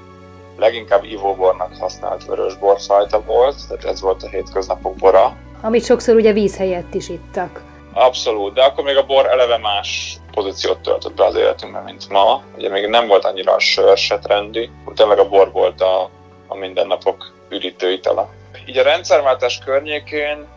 leginkább 0.58 1.04
ivóbornak 1.04 1.76
használt 1.80 2.26
vörös 2.26 2.56
borfajta 2.56 3.22
volt, 3.22 3.68
tehát 3.68 3.86
ez 3.86 4.02
volt 4.02 4.24
a 4.24 4.30
hétköznapok 4.30 4.96
bora. 4.96 5.36
Amit 5.62 5.86
sokszor 5.86 6.16
ugye 6.16 6.34
víz 6.34 6.58
helyett 6.58 6.94
is 6.94 7.10
ittak. 7.10 7.62
Abszolút, 7.94 8.54
de 8.54 8.64
akkor 8.64 8.84
még 8.84 8.98
a 8.98 9.06
bor 9.06 9.26
eleve 9.26 9.58
más 9.58 10.18
pozíciót 10.32 10.80
töltött 10.80 11.14
be 11.14 11.26
az 11.26 11.36
életünkben, 11.36 11.84
mint 11.84 12.10
ma. 12.10 12.44
Ugye 12.58 12.70
még 12.70 12.88
nem 12.88 13.08
volt 13.08 13.26
annyira 13.26 13.54
a 13.54 13.60
sör 13.60 13.98
se 13.98 14.20
trendi, 14.20 14.70
tényleg 14.96 15.20
a 15.20 15.30
bor 15.30 15.52
volt 15.52 15.82
a, 15.82 16.10
a 16.48 16.56
mindennapok 16.56 17.32
üdítő 17.50 17.92
itala. 17.92 18.30
Így 18.66 18.78
a 18.78 18.84
rendszerváltás 18.84 19.60
környékén 19.66 20.48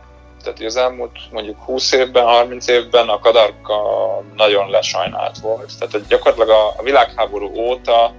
Tehát 0.42 0.60
az 0.60 0.76
elmúlt 0.76 1.18
mondjuk 1.30 1.58
20 1.58 1.92
évben, 1.92 2.24
30 2.24 2.66
évben 2.66 3.08
a 3.08 3.18
kadarka 3.18 3.76
nagyon 4.36 4.70
lesajnált 4.70 5.38
volt. 5.38 5.72
Tehát 5.78 6.06
gyakorlatilag 6.06 6.74
a 6.78 6.82
világháború 6.82 7.50
óta 7.56 8.14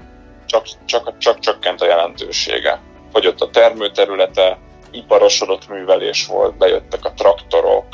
csak, 0.45 0.65
csak, 0.85 1.17
csak 1.17 1.39
csökkent 1.39 1.81
a 1.81 1.85
jelentősége. 1.85 2.79
Fogyott 3.11 3.41
a 3.41 3.49
termőterülete, 3.49 4.57
iparosodott 4.91 5.67
művelés 5.67 6.25
volt, 6.25 6.57
bejöttek 6.57 7.05
a 7.05 7.13
traktorok, 7.15 7.85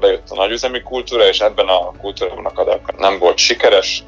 bejött 0.00 0.30
a 0.30 0.34
nagyüzemi 0.34 0.82
kultúra, 0.82 1.28
és 1.28 1.40
ebben 1.40 1.68
a 1.68 1.92
kultúrában 2.00 2.44
a 2.44 2.52
kadarka 2.52 2.92
nem 2.98 3.18
volt 3.18 3.38
sikeres, 3.38 4.04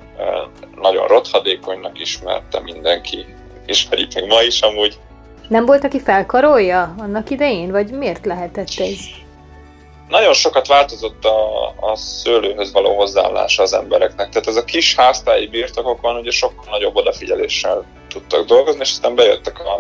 nagyon 0.81 1.07
rothadékonynak 1.07 2.01
ismerte 2.01 2.61
mindenki, 2.61 3.27
ismerik 3.67 4.15
meg 4.15 4.27
ma 4.27 4.41
is 4.41 4.61
amúgy. 4.61 4.99
Nem 5.49 5.67
volt, 5.67 5.85
aki 5.85 6.01
felkarolja 6.01 6.95
annak 6.99 7.31
idején, 7.31 7.71
vagy 7.71 7.91
miért 7.91 8.27
lehetett 8.27 8.69
ez? 8.77 8.99
Nagyon 10.09 10.33
sokat 10.33 10.67
változott 10.67 11.25
a, 11.25 11.69
a 11.81 11.97
szőlőhöz 11.97 12.73
való 12.73 12.97
hozzáállása 12.97 13.63
az 13.63 13.73
embereknek. 13.73 14.29
Tehát 14.29 14.47
ez 14.47 14.57
a 14.57 14.65
kis 14.65 14.95
háztáji 14.95 15.47
birtokokon 15.47 16.17
ugye 16.17 16.31
sokkal 16.31 16.65
nagyobb 16.71 16.97
odafigyeléssel 16.97 17.85
tudtak 18.09 18.47
dolgozni, 18.47 18.81
és 18.81 18.91
aztán 18.91 19.15
bejöttek 19.15 19.59
a, 19.59 19.75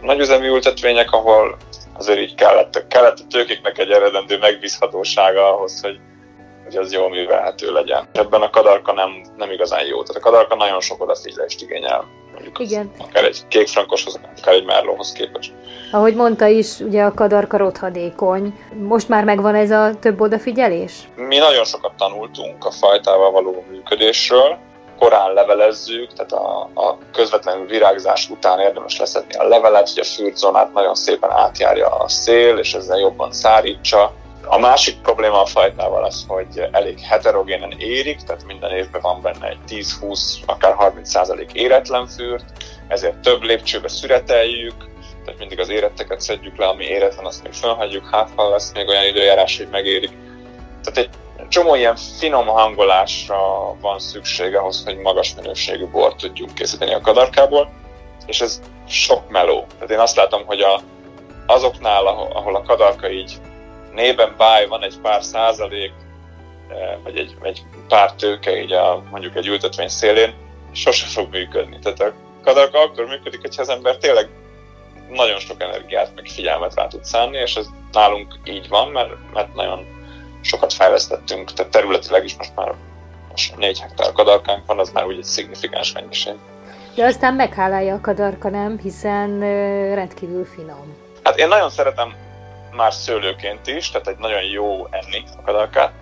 a 0.00 0.04
nagyüzemi 0.04 0.46
ültetvények, 0.46 1.12
ahol 1.12 1.56
azért 1.98 2.18
így 2.18 2.34
kellett, 2.34 2.86
kellett 2.88 3.18
a 3.18 3.26
tőkéknek 3.30 3.78
egy 3.78 3.90
eredendő 3.90 4.38
megbízhatósága 4.38 5.54
ahhoz, 5.54 5.80
hogy, 5.80 5.98
hogy 6.64 6.76
az 6.76 6.92
jól 6.92 7.08
művelhető 7.08 7.72
legyen. 7.72 8.08
Ebben 8.12 8.42
a 8.42 8.50
kadarka 8.50 8.92
nem, 8.92 9.10
nem 9.36 9.50
igazán 9.50 9.86
jó. 9.86 10.02
Tehát 10.02 10.22
a 10.22 10.30
kadarka 10.30 10.54
nagyon 10.54 10.80
sok 10.80 11.02
odafigyelést 11.02 11.62
igényel. 11.62 12.04
Mondjuk 12.32 12.58
Igen. 12.58 12.90
akár 12.98 13.24
egy 13.24 13.38
kékfrankoshoz, 13.48 14.20
akár 14.40 14.54
egy 14.54 14.64
merlóhoz 14.64 15.12
képest. 15.12 15.52
Ahogy 15.92 16.14
mondta 16.14 16.46
is, 16.46 16.78
ugye 16.78 17.02
a 17.02 17.14
kadarka 17.14 17.56
rothadékony. 17.56 18.54
Most 18.88 19.08
már 19.08 19.24
megvan 19.24 19.54
ez 19.54 19.70
a 19.70 19.90
több 20.00 20.20
odafigyelés? 20.20 20.92
Mi 21.16 21.36
nagyon 21.36 21.64
sokat 21.64 21.92
tanultunk 21.96 22.64
a 22.64 22.70
fajtával 22.70 23.30
való 23.30 23.64
működésről, 23.70 24.58
korán 25.00 25.32
levelezzük, 25.32 26.12
tehát 26.12 26.32
a, 26.32 26.70
a 26.74 26.98
közvetlenül 27.12 27.66
virágzás 27.66 28.30
után 28.30 28.58
érdemes 28.58 28.98
leszedni 28.98 29.34
a 29.34 29.48
levelet, 29.48 29.88
hogy 29.88 29.98
a 29.98 30.04
fürtzónát 30.04 30.72
nagyon 30.72 30.94
szépen 30.94 31.30
átjárja 31.30 31.86
a 31.86 32.08
szél, 32.08 32.58
és 32.58 32.74
ezzel 32.74 32.98
jobban 32.98 33.32
szárítsa. 33.32 34.12
A 34.44 34.58
másik 34.58 35.00
probléma 35.00 35.42
a 35.42 35.46
fajtával 35.46 36.04
az, 36.04 36.24
hogy 36.28 36.68
elég 36.72 37.00
heterogénen 37.00 37.74
érik, 37.78 38.22
tehát 38.22 38.46
minden 38.46 38.70
évben 38.70 39.00
van 39.00 39.22
benne 39.22 39.48
egy 39.48 39.58
10-20, 39.68 40.20
akár 40.46 40.74
30% 40.78 41.52
éretlen 41.52 42.06
fürt, 42.06 42.44
ezért 42.88 43.18
több 43.18 43.42
lépcsőbe 43.42 43.88
szüreteljük, 43.88 44.88
tehát 45.24 45.40
mindig 45.40 45.60
az 45.60 45.68
éretteket 45.68 46.20
szedjük 46.20 46.56
le, 46.56 46.66
ami 46.66 46.84
éretlen, 46.84 47.24
azt 47.24 47.42
még 47.42 47.52
fölhagyjuk, 47.52 48.08
hát 48.10 48.30
ha 48.36 48.48
lesz 48.48 48.72
még 48.72 48.88
olyan 48.88 49.04
időjárás, 49.04 49.56
hogy 49.56 49.68
megérik. 49.70 50.12
Tehát 50.82 50.98
egy 50.98 51.10
csomó 51.48 51.74
ilyen 51.74 51.96
finom 51.96 52.46
hangolásra 52.46 53.38
van 53.80 53.98
szükség 53.98 54.54
ahhoz, 54.54 54.84
hogy 54.84 54.96
magas 54.96 55.34
minőségű 55.34 55.86
bort 55.86 56.16
tudjunk 56.16 56.54
készíteni 56.54 56.94
a 56.94 57.00
kadarkából, 57.00 57.70
és 58.26 58.40
ez 58.40 58.60
sok 58.88 59.30
meló. 59.30 59.66
Tehát 59.74 59.90
én 59.90 59.98
azt 59.98 60.16
látom, 60.16 60.46
hogy 60.46 60.60
a, 60.60 60.80
azoknál, 61.46 62.06
ahol 62.06 62.56
a 62.56 62.62
kadarka 62.62 63.10
így 63.10 63.40
nében 63.94 64.34
báj, 64.36 64.66
van 64.66 64.82
egy 64.82 64.98
pár 65.02 65.22
százalék, 65.22 65.92
eh, 66.68 66.96
vagy 67.02 67.18
egy, 67.18 67.36
egy 67.42 67.62
pár 67.88 68.12
tőke 68.12 68.60
így 68.60 68.72
a, 68.72 69.02
mondjuk 69.10 69.36
egy 69.36 69.46
ültetvény 69.46 69.88
szélén, 69.88 70.34
sose 70.72 71.06
fog 71.06 71.30
működni. 71.30 71.78
Tehát 71.78 72.00
a 72.00 72.12
kadarka 72.42 72.80
akkor 72.80 73.06
működik, 73.06 73.40
hogyha 73.40 73.62
az 73.62 73.68
ember 73.68 73.96
tényleg 73.96 74.28
nagyon 75.10 75.38
sok 75.38 75.62
energiát, 75.62 76.14
meg 76.14 76.26
figyelmet 76.26 76.74
rá 76.74 76.86
tud 76.86 77.04
szánni, 77.04 77.36
és 77.36 77.56
ez 77.56 77.66
nálunk 77.92 78.38
így 78.44 78.68
van, 78.68 78.88
mert, 78.88 79.10
mert 79.32 79.54
nagyon 79.54 79.86
sokat 80.40 80.72
fejlesztettünk, 80.72 81.52
tehát 81.52 81.72
területileg 81.72 82.24
is 82.24 82.36
most 82.36 82.52
már 82.54 82.74
most 83.30 83.56
4 83.56 83.80
hektár 83.80 84.12
kadarkánk 84.12 84.66
van, 84.66 84.78
az 84.78 84.90
már 84.90 85.06
úgy 85.06 85.16
egy 85.16 85.24
szignifikáns 85.24 85.92
mennyiség. 85.92 86.34
De 86.94 87.04
aztán 87.04 87.34
meghálálja 87.34 87.94
a 87.94 88.00
kadarka, 88.00 88.48
nem? 88.48 88.78
Hiszen 88.78 89.40
rendkívül 89.94 90.44
finom. 90.44 90.96
Hát 91.22 91.38
én 91.38 91.48
nagyon 91.48 91.70
szeretem 91.70 92.14
már 92.72 92.92
szőlőként 92.92 93.66
is, 93.66 93.90
tehát 93.90 94.08
egy 94.08 94.18
nagyon 94.18 94.42
jó 94.42 94.86
enni 94.90 95.24
a 95.36 95.42
kadarkát. 95.42 95.92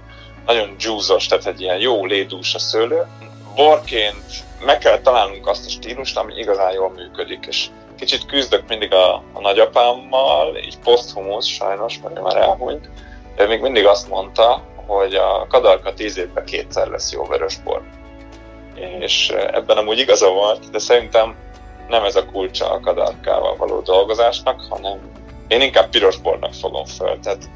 Nagyon 0.47 0.75
dzsúzos, 0.77 1.27
tehát 1.27 1.47
egy 1.47 1.61
ilyen 1.61 1.79
jó 1.79 2.05
lédús 2.05 2.55
a 2.55 2.59
szőlő. 2.59 3.07
Borként 3.55 4.45
meg 4.65 4.79
kell 4.79 4.99
találnunk 4.99 5.47
azt 5.47 5.67
a 5.67 5.71
stílust, 5.71 6.19
ami 6.19 6.35
igazán 6.35 6.73
jól 6.73 6.91
működik, 6.91 7.47
és 7.47 7.67
kicsit 7.99 8.27
küzdök 8.27 8.69
mindig 8.69 8.93
a, 8.93 9.15
a 9.15 9.41
nagyapámmal, 9.41 10.57
így 10.57 10.79
poszthumusz 10.79 11.47
sajnos, 11.47 12.01
mert 12.03 12.21
már 12.21 12.37
elhunyt, 12.37 12.89
ő 13.37 13.47
még 13.47 13.61
mindig 13.61 13.87
azt 13.87 14.09
mondta, 14.09 14.63
hogy 14.87 15.15
a 15.15 15.47
kadarka 15.49 15.95
tíz 15.95 16.19
évben 16.19 16.45
kétszer 16.45 16.87
lesz 16.89 17.13
jó 17.13 17.25
vörösbor. 17.25 17.83
És 18.99 19.29
ebben 19.31 19.77
amúgy 19.77 19.99
igaza 19.99 20.31
volt, 20.31 20.71
de 20.71 20.79
szerintem 20.79 21.37
nem 21.89 22.05
ez 22.05 22.17
a 22.17 22.27
kulcsa 22.27 22.71
a 22.71 22.81
kadarkával 22.81 23.57
való 23.57 23.81
dolgozásnak, 23.81 24.61
hanem 24.69 24.99
én 25.49 25.61
inkább 25.61 25.89
pirosbornak 25.89 26.55
fogom 26.55 26.85
föl. 26.85 27.19
Tehát 27.23 27.51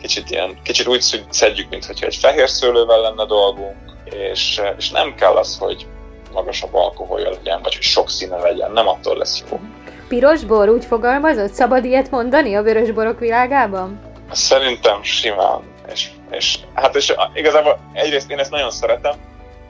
kicsit, 0.00 0.30
ilyen, 0.30 0.58
kicsit 0.62 0.86
úgy 0.86 1.24
szedjük, 1.30 1.70
mintha 1.70 2.06
egy 2.06 2.16
fehér 2.16 2.48
szőlővel 2.48 3.00
lenne 3.00 3.24
dolgunk, 3.24 3.76
és, 4.04 4.60
és 4.78 4.90
nem 4.90 5.14
kell 5.14 5.36
az, 5.36 5.58
hogy 5.58 5.86
magasabb 6.32 6.74
alkoholja 6.74 7.30
legyen, 7.30 7.62
vagy 7.62 7.74
hogy 7.74 7.82
sok 7.82 8.10
színe 8.10 8.36
legyen, 8.36 8.72
nem 8.72 8.88
attól 8.88 9.16
lesz 9.16 9.42
jó. 9.50 9.60
Pirosbor 10.08 10.68
úgy 10.68 10.84
fogalmazott? 10.84 11.52
Szabad 11.52 11.84
ilyet 11.84 12.10
mondani 12.10 12.54
a 12.54 12.62
vörösborok 12.62 13.18
világában? 13.18 14.00
Szerintem 14.32 15.02
simán. 15.02 15.62
És, 15.92 16.10
és, 16.30 16.58
hát 16.74 16.96
és 16.96 17.14
igazából 17.34 17.78
egyrészt 17.92 18.30
én 18.30 18.38
ezt 18.38 18.50
nagyon 18.50 18.70
szeretem, 18.70 19.14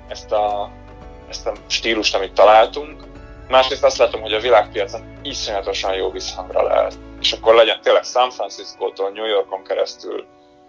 ezt 0.08 0.32
a, 0.32 0.70
ezt 1.28 1.46
a 1.46 1.52
stílust, 1.66 2.14
amit 2.14 2.32
találtunk. 2.32 3.02
Másrészt 3.48 3.84
azt 3.84 3.98
látom, 3.98 4.20
hogy 4.20 4.32
a 4.32 4.40
világpiacon 4.40 5.18
iszonyatosan 5.22 5.94
jó 5.94 6.10
visszhangra 6.10 6.62
lehet. 6.62 6.98
És 7.20 7.32
akkor 7.32 7.54
legyen 7.54 7.80
tényleg 7.82 8.04
San 8.04 8.30
Francisco-tól 8.30 9.10
New 9.10 9.26
Yorkon 9.26 9.62
keresztül 9.64 10.26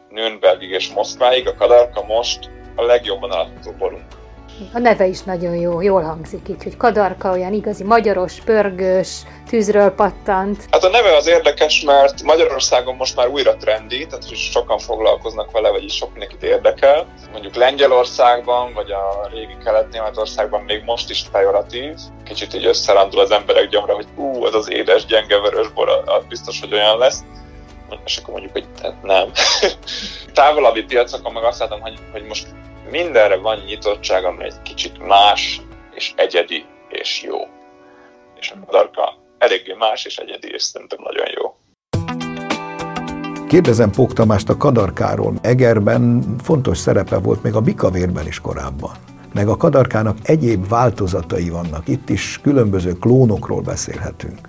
Nürnbergig 0.10 0.70
és 0.70 0.90
Moszkváig, 0.90 1.48
a 1.48 1.56
Kadarka 1.56 2.04
most 2.04 2.50
a 2.76 2.84
legjobban 2.84 3.32
eladható 3.32 3.72
borunk. 3.72 4.06
A 4.74 4.80
neve 4.80 5.06
is 5.06 5.22
nagyon 5.22 5.56
jó, 5.56 5.82
jól 5.82 6.02
hangzik 6.02 6.50
így, 6.50 6.64
hogy 6.64 6.78
kadarka 6.78 7.32
olyan 7.32 7.54
igazi 7.54 7.84
magyaros, 7.84 8.40
pörgős, 8.46 9.24
tűzről 9.50 9.90
pattant. 9.90 10.66
Hát 10.72 10.84
a 10.84 10.90
neve 10.90 11.16
az 11.16 11.28
érdekes, 11.28 11.82
mert 11.82 12.24
Magyarországon 12.24 12.96
most 12.96 13.16
már 13.16 13.28
újra 13.28 13.56
trendi, 13.56 14.06
tehát 14.06 14.28
hogy 14.28 14.38
sokan 14.38 14.78
foglalkoznak 14.78 15.52
vele, 15.52 15.70
vagyis 15.70 15.94
sok 15.94 16.12
mindenkit 16.12 16.44
érdekel. 16.44 17.06
Mondjuk 17.32 17.56
Lengyelországban, 17.56 18.74
vagy 18.74 18.92
a 18.92 19.30
régi 19.34 19.58
Kelet-Németországban 19.64 20.62
még 20.62 20.84
most 20.86 21.10
is 21.10 21.26
pejoratív. 21.32 21.94
Kicsit 22.24 22.54
így 22.54 22.66
összerándul 22.66 23.20
az 23.20 23.32
emberek 23.32 23.70
gyomra, 23.70 23.94
hogy 23.94 24.08
ú, 24.16 24.44
az 24.44 24.54
az 24.54 24.72
édes, 24.72 25.06
gyenge 25.06 25.40
vörösbor, 25.40 25.90
az 26.06 26.24
biztos, 26.30 26.60
hogy 26.60 26.74
olyan 26.74 26.98
lesz 26.98 27.24
és 28.06 28.18
akkor 28.18 28.34
mondjuk, 28.34 28.52
hogy 28.52 28.68
nem. 29.02 29.32
Távolabbi 30.34 30.84
piacokon 30.84 31.34
meg 31.34 31.44
azt 31.44 31.60
látom, 31.60 31.82
hogy, 31.82 32.00
hogy 32.12 32.24
most 32.24 32.48
mindenre 32.90 33.38
van 33.38 33.58
nyitottság, 33.66 34.24
ami 34.24 34.44
egy 34.44 34.62
kicsit 34.62 35.08
más, 35.08 35.62
és 35.96 36.14
egyedi, 36.16 36.66
és 36.90 37.24
jó. 37.24 37.38
És 38.40 38.52
a 38.52 38.66
kadarka 38.66 39.18
eléggé 39.38 39.74
más 39.74 40.06
és 40.06 40.18
egyedi, 40.18 40.52
és 40.52 40.64
szerintem 40.64 41.00
nagyon 41.02 41.28
jó. 41.36 41.56
Kérdezem 43.48 43.92
Pók 43.92 44.14
Tamást 44.14 44.50
a 44.50 44.58
kadarkáról. 44.58 45.34
Egerben 45.42 46.36
fontos 46.44 46.78
szerepe 46.78 47.18
volt 47.18 47.44
még 47.44 47.56
a 47.56 47.62
bikavérben 47.62 48.28
is 48.28 48.40
korábban. 48.40 48.92
Meg 49.34 49.48
a 49.48 49.58
kadarkának 49.58 50.18
egyéb 50.24 50.68
változatai 50.68 51.50
vannak. 51.50 51.88
Itt 51.88 52.10
is 52.10 52.40
különböző 52.42 52.92
klónokról 52.92 53.62
beszélhetünk. 53.62 54.40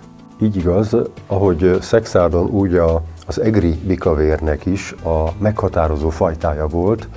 Így 0.41 0.55
igaz, 0.55 0.97
ahogy 1.27 1.77
Szexárdon 1.81 2.49
úgy 2.49 2.75
a, 2.75 3.03
az 3.27 3.41
egri 3.41 3.79
bikavérnek 3.87 4.65
is 4.65 4.91
a 5.03 5.31
meghatározó 5.37 6.09
fajtája 6.09 6.67
volt, 6.67 7.07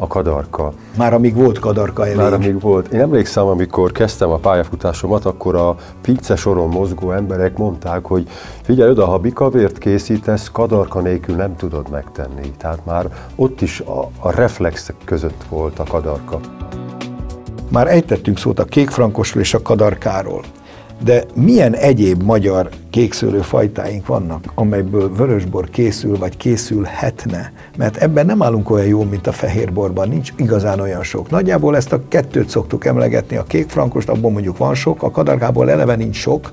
a 0.00 0.06
kadarka. 0.06 0.72
Már 0.96 1.14
amíg 1.14 1.34
volt 1.34 1.58
kadarka 1.58 2.04
elég. 2.04 2.16
Már 2.16 2.32
amíg 2.32 2.60
volt. 2.60 2.92
Én 2.92 3.00
emlékszem, 3.00 3.46
amikor 3.46 3.92
kezdtem 3.92 4.30
a 4.30 4.36
pályafutásomat, 4.36 5.24
akkor 5.24 5.54
a 5.54 5.76
pince 6.00 6.36
soron 6.36 6.68
mozgó 6.68 7.12
emberek 7.12 7.56
mondták, 7.56 8.04
hogy 8.04 8.28
figyelj 8.62 8.90
oda, 8.90 9.06
ha 9.06 9.18
bikavért 9.18 9.78
készítesz, 9.78 10.50
kadarka 10.52 11.00
nélkül 11.00 11.36
nem 11.36 11.56
tudod 11.56 11.90
megtenni. 11.90 12.50
Tehát 12.58 12.84
már 12.84 13.06
ott 13.36 13.60
is 13.60 13.80
a, 13.80 14.10
a 14.18 14.30
reflexek 14.30 14.96
között 15.04 15.44
volt 15.48 15.78
a 15.78 15.84
kadarka. 15.84 16.40
Már 17.68 17.86
ejtettünk 17.86 18.38
szót 18.38 18.58
a 18.58 18.64
kékfrankosról 18.64 19.42
és 19.42 19.54
a 19.54 19.62
kadarkáról. 19.62 20.42
De 21.04 21.24
milyen 21.34 21.74
egyéb 21.74 22.22
magyar 22.22 22.68
kékszőlő 22.90 23.40
fajtáink 23.40 24.06
vannak, 24.06 24.52
amelyből 24.54 25.14
vörösbor 25.14 25.70
készül, 25.70 26.18
vagy 26.18 26.36
készülhetne? 26.36 27.52
Mert 27.76 27.96
ebben 27.96 28.26
nem 28.26 28.42
állunk 28.42 28.70
olyan 28.70 28.86
jó, 28.86 29.04
mint 29.04 29.26
a 29.26 29.32
fehérborban, 29.32 30.08
nincs 30.08 30.32
igazán 30.36 30.80
olyan 30.80 31.02
sok. 31.02 31.30
Nagyjából 31.30 31.76
ezt 31.76 31.92
a 31.92 32.00
kettőt 32.08 32.48
szoktuk 32.48 32.84
emlegetni, 32.84 33.36
a 33.36 33.42
kékfrankost, 33.42 34.08
abból 34.08 34.30
mondjuk 34.30 34.58
van 34.58 34.74
sok, 34.74 35.02
a 35.02 35.10
kadargából 35.10 35.70
eleve 35.70 35.96
nincs 35.96 36.16
sok, 36.16 36.52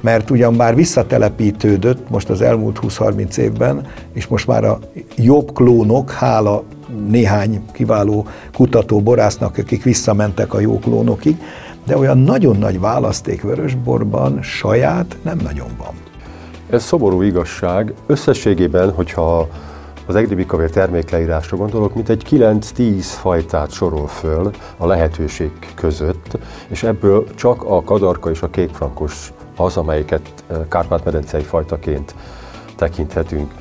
mert 0.00 0.30
ugyan 0.30 0.56
bár 0.56 0.74
visszatelepítődött 0.74 2.10
most 2.10 2.30
az 2.30 2.40
elmúlt 2.40 2.78
20-30 2.82 3.36
évben, 3.36 3.86
és 4.12 4.26
most 4.26 4.46
már 4.46 4.64
a 4.64 4.78
jobb 5.16 5.52
klónok, 5.52 6.10
hála 6.10 6.62
néhány 7.08 7.64
kiváló 7.72 8.26
kutató 8.52 9.00
borásznak, 9.00 9.58
akik 9.58 9.82
visszamentek 9.82 10.54
a 10.54 10.60
jó 10.60 10.78
klónokig, 10.78 11.36
de 11.84 11.96
olyan 11.96 12.18
nagyon 12.18 12.56
nagy 12.56 12.80
választék 12.80 13.42
vörösborban 13.42 14.42
saját 14.42 15.16
nem 15.22 15.38
nagyon 15.42 15.68
van. 15.78 15.94
Ez 16.70 16.84
szomorú 16.84 17.22
igazság. 17.22 17.94
Összességében, 18.06 18.92
hogyha 18.92 19.48
az 20.06 20.14
egri 20.14 20.34
bikavér 20.34 20.70
termékleírásra 20.70 21.56
gondolok, 21.56 21.94
mint 21.94 22.08
egy 22.08 22.26
9-10 22.30 23.00
fajtát 23.00 23.70
sorol 23.70 24.06
föl 24.06 24.50
a 24.76 24.86
lehetőség 24.86 25.50
között, 25.74 26.38
és 26.68 26.82
ebből 26.82 27.34
csak 27.34 27.64
a 27.64 27.82
kadarka 27.82 28.30
és 28.30 28.42
a 28.42 28.50
kékfrankos 28.50 29.32
az, 29.56 29.76
amelyiket 29.76 30.44
eh, 30.46 30.56
Kárpát-medencei 30.68 31.42
fajtaként 31.42 32.14
tekinthetünk. 32.76 33.52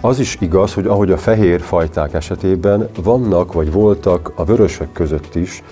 Az 0.00 0.18
is 0.18 0.36
igaz, 0.40 0.74
hogy 0.74 0.86
ahogy 0.86 1.10
a 1.10 1.16
fehér 1.16 1.60
fajták 1.60 2.14
esetében 2.14 2.88
vannak 3.02 3.52
vagy 3.52 3.72
voltak 3.72 4.32
a 4.34 4.44
vörösök 4.44 4.92
között 4.92 5.34
is 5.34 5.62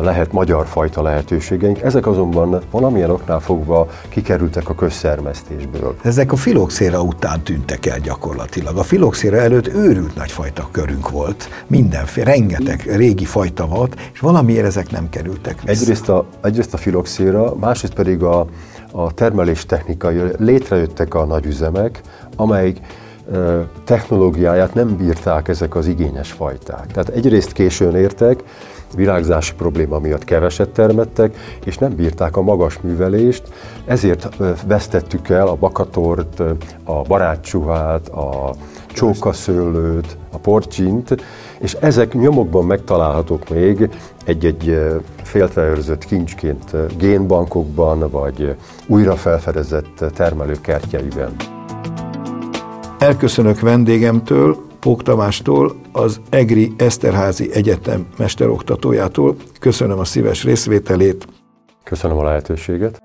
lehet 0.00 0.32
magyar 0.32 0.66
fajta 0.66 1.02
lehetőségeink, 1.02 1.82
ezek 1.82 2.06
azonban 2.06 2.60
valamilyen 2.70 3.10
oknál 3.10 3.40
fogva 3.40 3.88
kikerültek 4.08 4.68
a 4.68 4.74
közszermesztésből. 4.74 5.96
Ezek 6.02 6.32
a 6.32 6.36
filoxéra 6.36 7.02
után 7.02 7.42
tűntek 7.42 7.86
el 7.86 7.98
gyakorlatilag. 7.98 8.76
A 8.76 8.82
filoxéra 8.82 9.36
előtt 9.36 9.66
őrült 9.66 10.14
nagy 10.14 10.30
fajta 10.30 10.68
körünk 10.70 11.10
volt, 11.10 11.48
mindenféle, 11.66 12.30
rengeteg 12.30 12.82
régi 12.86 13.24
fajta 13.24 13.66
volt, 13.66 13.96
és 14.12 14.20
valamiért 14.20 14.66
ezek 14.66 14.90
nem 14.90 15.08
kerültek 15.08 15.62
vissza. 15.62 15.80
Egyrészt 15.80 16.08
a, 16.08 16.26
egyrészt 16.42 16.74
a 16.74 16.76
filoxéra, 16.76 17.54
másrészt 17.54 17.94
pedig 17.94 18.22
a, 18.22 18.46
a 18.92 19.14
termelés 19.14 19.66
technikai, 19.66 20.20
létrejöttek 20.38 21.14
a 21.14 21.24
nagyüzemek, 21.24 22.00
amelyik 22.36 22.80
technológiáját 23.84 24.74
nem 24.74 24.96
bírták 24.96 25.48
ezek 25.48 25.74
az 25.74 25.86
igényes 25.86 26.32
fajták. 26.32 26.86
Tehát 26.86 27.08
egyrészt 27.08 27.52
későn 27.52 27.96
értek, 27.96 28.42
virágzási 28.94 29.54
probléma 29.54 29.98
miatt 29.98 30.24
keveset 30.24 30.68
termettek, 30.68 31.36
és 31.64 31.78
nem 31.78 31.94
bírták 31.94 32.36
a 32.36 32.42
magas 32.42 32.78
művelést, 32.80 33.42
ezért 33.84 34.28
vesztettük 34.66 35.28
el 35.28 35.46
a 35.46 35.54
bakatort, 35.54 36.40
a 36.84 37.02
barátcsuhát, 37.02 38.08
a 38.08 38.54
csókaszőlőt, 38.86 40.16
a 40.32 40.38
porcsint, 40.38 41.16
és 41.58 41.72
ezek 41.72 42.12
nyomokban 42.12 42.64
megtalálhatók 42.64 43.48
még 43.48 43.88
egy-egy 44.24 44.78
féltveőrzött 45.22 46.04
kincsként 46.04 46.96
génbankokban, 46.98 48.10
vagy 48.10 48.54
újra 48.86 49.16
felfedezett 49.16 50.04
termelőkertjeiben. 50.14 51.36
Elköszönök 52.98 53.60
vendégemtől, 53.60 54.56
Pók 54.84 55.02
Tamástól, 55.02 55.76
az 55.92 56.20
EGRI 56.30 56.72
Eszterházi 56.76 57.52
Egyetem 57.52 58.06
mesteroktatójától. 58.18 59.36
Köszönöm 59.60 59.98
a 59.98 60.04
szíves 60.04 60.44
részvételét. 60.44 61.26
Köszönöm 61.84 62.18
a 62.18 62.24
lehetőséget. 62.24 63.02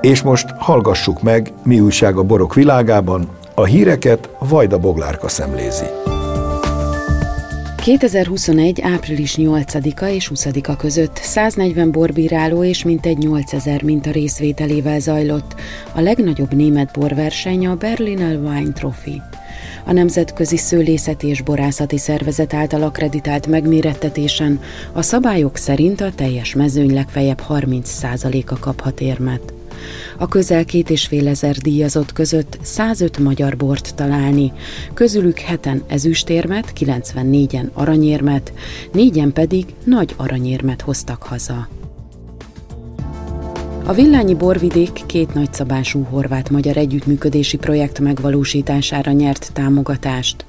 És 0.00 0.22
most 0.22 0.48
hallgassuk 0.58 1.22
meg, 1.22 1.52
mi 1.64 1.80
újság 1.80 2.16
a 2.16 2.22
borok 2.22 2.54
világában. 2.54 3.28
A 3.54 3.64
híreket 3.64 4.30
Vajda 4.38 4.78
Boglárka 4.78 5.28
szemlézi. 5.28 5.86
2021. 7.84 8.80
április 8.80 9.34
8-a 9.38 10.04
és 10.04 10.30
20-a 10.34 10.76
között 10.76 11.16
140 11.16 11.90
borbíráló 11.90 12.64
és 12.64 12.84
mintegy 12.84 13.18
8000 13.18 13.82
minta 13.82 14.10
részvételével 14.10 15.00
zajlott 15.00 15.54
a 15.92 16.00
legnagyobb 16.00 16.54
német 16.54 16.98
borverseny 16.98 17.66
a 17.66 17.74
Berliner 17.74 18.36
Wine 18.36 18.72
Trophy. 18.72 19.22
A 19.84 19.92
Nemzetközi 19.92 20.56
Szőlészeti 20.56 21.26
és 21.26 21.42
Borászati 21.42 21.98
Szervezet 21.98 22.54
által 22.54 22.82
akreditált 22.82 23.46
megmérettetésen 23.46 24.60
a 24.92 25.02
szabályok 25.02 25.56
szerint 25.56 26.00
a 26.00 26.12
teljes 26.14 26.54
mezőny 26.54 26.94
legfeljebb 26.94 27.42
30%-a 27.48 28.58
kaphat 28.58 29.00
érmet 29.00 29.52
a 30.18 30.28
közel 30.28 30.64
két 30.64 30.90
és 30.90 31.06
fél 31.06 31.28
ezer 31.28 31.56
díjazott 31.56 32.12
között 32.12 32.58
105 32.62 33.18
magyar 33.18 33.56
bort 33.56 33.94
találni, 33.94 34.52
közülük 34.94 35.38
heten 35.38 35.82
ezüstérmet, 35.86 36.72
94-en 36.80 37.72
aranyérmet, 37.72 38.52
négyen 38.92 39.32
pedig 39.32 39.64
nagy 39.84 40.14
aranyérmet 40.16 40.80
hoztak 40.80 41.22
haza. 41.22 41.68
A 43.86 43.92
Villányi 43.92 44.34
Borvidék 44.34 45.02
két 45.06 45.34
nagyszabású 45.34 46.06
horvát-magyar 46.10 46.76
együttműködési 46.76 47.56
projekt 47.56 48.00
megvalósítására 48.00 49.12
nyert 49.12 49.52
támogatást. 49.52 50.44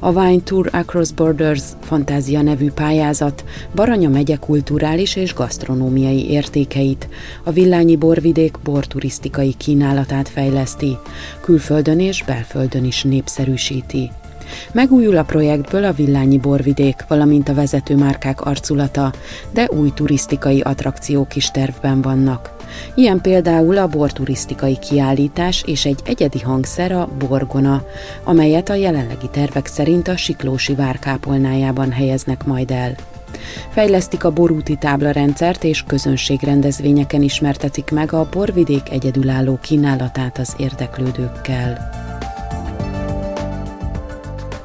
A 0.00 0.10
Wine 0.10 0.42
Tour 0.42 0.68
Across 0.72 1.12
Borders 1.12 1.62
Fantázia 1.80 2.42
nevű 2.42 2.70
pályázat 2.70 3.44
Baranya 3.74 4.08
megye 4.08 4.36
kulturális 4.36 5.16
és 5.16 5.34
gasztronómiai 5.34 6.30
értékeit, 6.30 7.08
a 7.44 7.50
Villányi 7.50 7.96
Borvidék 7.96 8.58
borturisztikai 8.64 9.54
kínálatát 9.56 10.28
fejleszti, 10.28 10.96
külföldön 11.40 12.00
és 12.00 12.24
belföldön 12.24 12.84
is 12.84 13.02
népszerűsíti. 13.02 14.10
Megújul 14.72 15.16
a 15.16 15.24
projektből 15.24 15.84
a 15.84 15.92
Villányi 15.92 16.38
borvidék, 16.38 17.04
valamint 17.08 17.48
a 17.48 17.54
vezető 17.54 17.96
márkák 17.96 18.40
arculata, 18.40 19.12
de 19.52 19.68
új 19.70 19.90
turisztikai 19.94 20.60
attrakciók 20.60 21.36
is 21.36 21.50
tervben 21.50 22.02
vannak. 22.02 22.57
Ilyen 22.94 23.20
például 23.20 23.78
a 23.78 23.86
borturisztikai 23.86 24.78
kiállítás 24.78 25.62
és 25.66 25.84
egy 25.84 26.00
egyedi 26.04 26.40
hangszer 26.40 26.92
a 26.92 27.08
Borgona, 27.28 27.82
amelyet 28.24 28.68
a 28.68 28.74
jelenlegi 28.74 29.28
tervek 29.30 29.66
szerint 29.66 30.08
a 30.08 30.16
Siklósi 30.16 30.74
várkápolnájában 30.74 31.92
helyeznek 31.92 32.44
majd 32.44 32.70
el. 32.70 32.94
Fejlesztik 33.70 34.24
a 34.24 34.32
borúti 34.32 34.76
táblarendszert 34.76 35.64
és 35.64 35.84
közönségrendezvényeken 35.86 37.22
ismertetik 37.22 37.90
meg 37.90 38.12
a 38.12 38.28
borvidék 38.30 38.90
egyedülálló 38.90 39.58
kínálatát 39.62 40.38
az 40.38 40.54
érdeklődőkkel. 40.56 41.90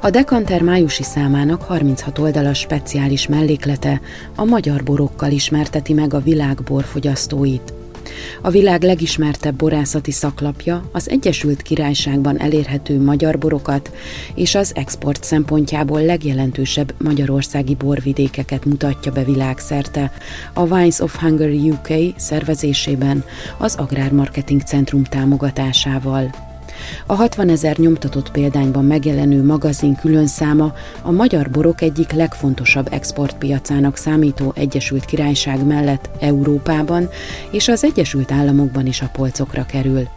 A 0.01 0.09
Dekanter 0.09 0.61
májusi 0.61 1.03
számának 1.03 1.61
36 1.61 2.19
oldalas 2.19 2.59
speciális 2.59 3.27
melléklete 3.27 4.01
a 4.35 4.43
magyar 4.43 4.83
borokkal 4.83 5.31
ismerteti 5.31 5.93
meg 5.93 6.13
a 6.13 6.19
világ 6.19 6.63
borfogyasztóit. 6.63 7.73
A 8.41 8.49
világ 8.49 8.83
legismertebb 8.83 9.55
borászati 9.55 10.11
szaklapja 10.11 10.89
az 10.91 11.09
Egyesült 11.09 11.61
Királyságban 11.61 12.39
elérhető 12.39 13.01
magyar 13.01 13.37
borokat 13.37 13.91
és 14.35 14.55
az 14.55 14.71
export 14.75 15.23
szempontjából 15.23 16.01
legjelentősebb 16.01 16.93
magyarországi 16.97 17.75
borvidékeket 17.75 18.65
mutatja 18.65 19.11
be 19.11 19.23
világszerte 19.23 20.11
a 20.53 20.61
Wines 20.61 20.99
of 20.99 21.19
Hungary 21.19 21.69
UK 21.69 22.13
szervezésében 22.15 23.23
az 23.57 23.75
Agrármarketing 23.75 24.61
Centrum 24.61 25.03
támogatásával. 25.03 26.52
A 27.05 27.13
60 27.13 27.49
ezer 27.49 27.77
nyomtatott 27.77 28.31
példányban 28.31 28.85
megjelenő 28.85 29.43
magazin 29.43 29.95
külön 29.95 30.27
száma 30.27 30.73
a 31.01 31.11
magyar 31.11 31.49
borok 31.49 31.81
egyik 31.81 32.11
legfontosabb 32.11 32.87
exportpiacának 32.91 33.97
számító 33.97 34.53
Egyesült 34.55 35.05
Királyság 35.05 35.65
mellett 35.65 36.09
Európában 36.19 37.09
és 37.51 37.67
az 37.67 37.83
Egyesült 37.83 38.31
Államokban 38.31 38.85
is 38.85 39.01
a 39.01 39.09
polcokra 39.11 39.65
kerül. 39.65 40.07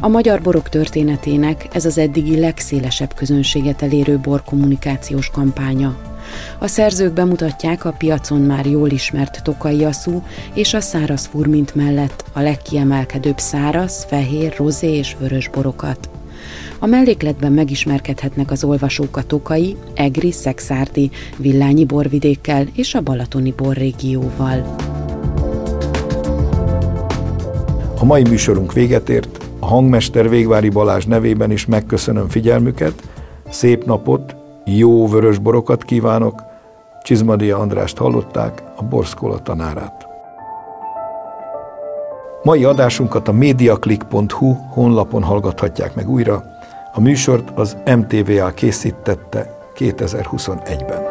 A 0.00 0.08
magyar 0.08 0.40
borok 0.40 0.68
történetének 0.68 1.68
ez 1.72 1.84
az 1.84 1.98
eddigi 1.98 2.40
legszélesebb 2.40 3.14
közönséget 3.14 3.82
elérő 3.82 4.18
borkommunikációs 4.18 5.30
kampánya. 5.30 6.15
A 6.58 6.66
szerzők 6.66 7.12
bemutatják 7.12 7.84
a 7.84 7.92
piacon 7.92 8.40
már 8.40 8.66
jól 8.66 8.90
ismert 8.90 9.42
tokai 9.42 9.84
aszú 9.84 10.22
és 10.54 10.74
a 10.74 10.80
száraz 10.80 11.26
furmint 11.26 11.74
mellett 11.74 12.24
a 12.32 12.40
legkiemelkedőbb 12.40 13.38
száraz, 13.38 14.04
fehér, 14.08 14.54
rozé 14.56 14.96
és 14.96 15.16
vörös 15.18 15.48
borokat. 15.48 16.08
A 16.78 16.86
mellékletben 16.86 17.52
megismerkedhetnek 17.52 18.50
az 18.50 18.64
olvasók 18.64 19.16
a 19.16 19.22
Tokai, 19.22 19.76
Egri, 19.94 20.32
Szexárdi, 20.32 21.10
Villányi 21.36 21.84
borvidékkel 21.84 22.66
és 22.74 22.94
a 22.94 23.00
Balatoni 23.00 23.54
borrégióval. 23.56 24.76
A 27.98 28.04
mai 28.04 28.22
műsorunk 28.22 28.72
véget 28.72 29.08
ért, 29.08 29.44
a 29.58 29.66
hangmester 29.66 30.28
Végvári 30.28 30.68
Balázs 30.68 31.04
nevében 31.04 31.50
is 31.50 31.66
megköszönöm 31.66 32.28
figyelmüket, 32.28 33.02
szép 33.48 33.84
napot, 33.84 34.36
jó 34.68 35.08
vörös 35.08 35.38
borokat 35.38 35.84
kívánok, 35.84 36.42
Csizmadia 37.02 37.58
Andrást 37.58 37.96
hallották, 37.96 38.62
a 38.76 38.82
Borszkola 38.82 39.38
tanárát. 39.38 40.06
Mai 42.42 42.64
adásunkat 42.64 43.28
a 43.28 43.32
mediaclick.hu 43.32 44.52
honlapon 44.70 45.22
hallgathatják 45.22 45.94
meg 45.94 46.10
újra. 46.10 46.44
A 46.92 47.00
műsort 47.00 47.50
az 47.58 47.76
MTVA 47.96 48.50
készítette 48.50 49.56
2021-ben. 49.78 51.05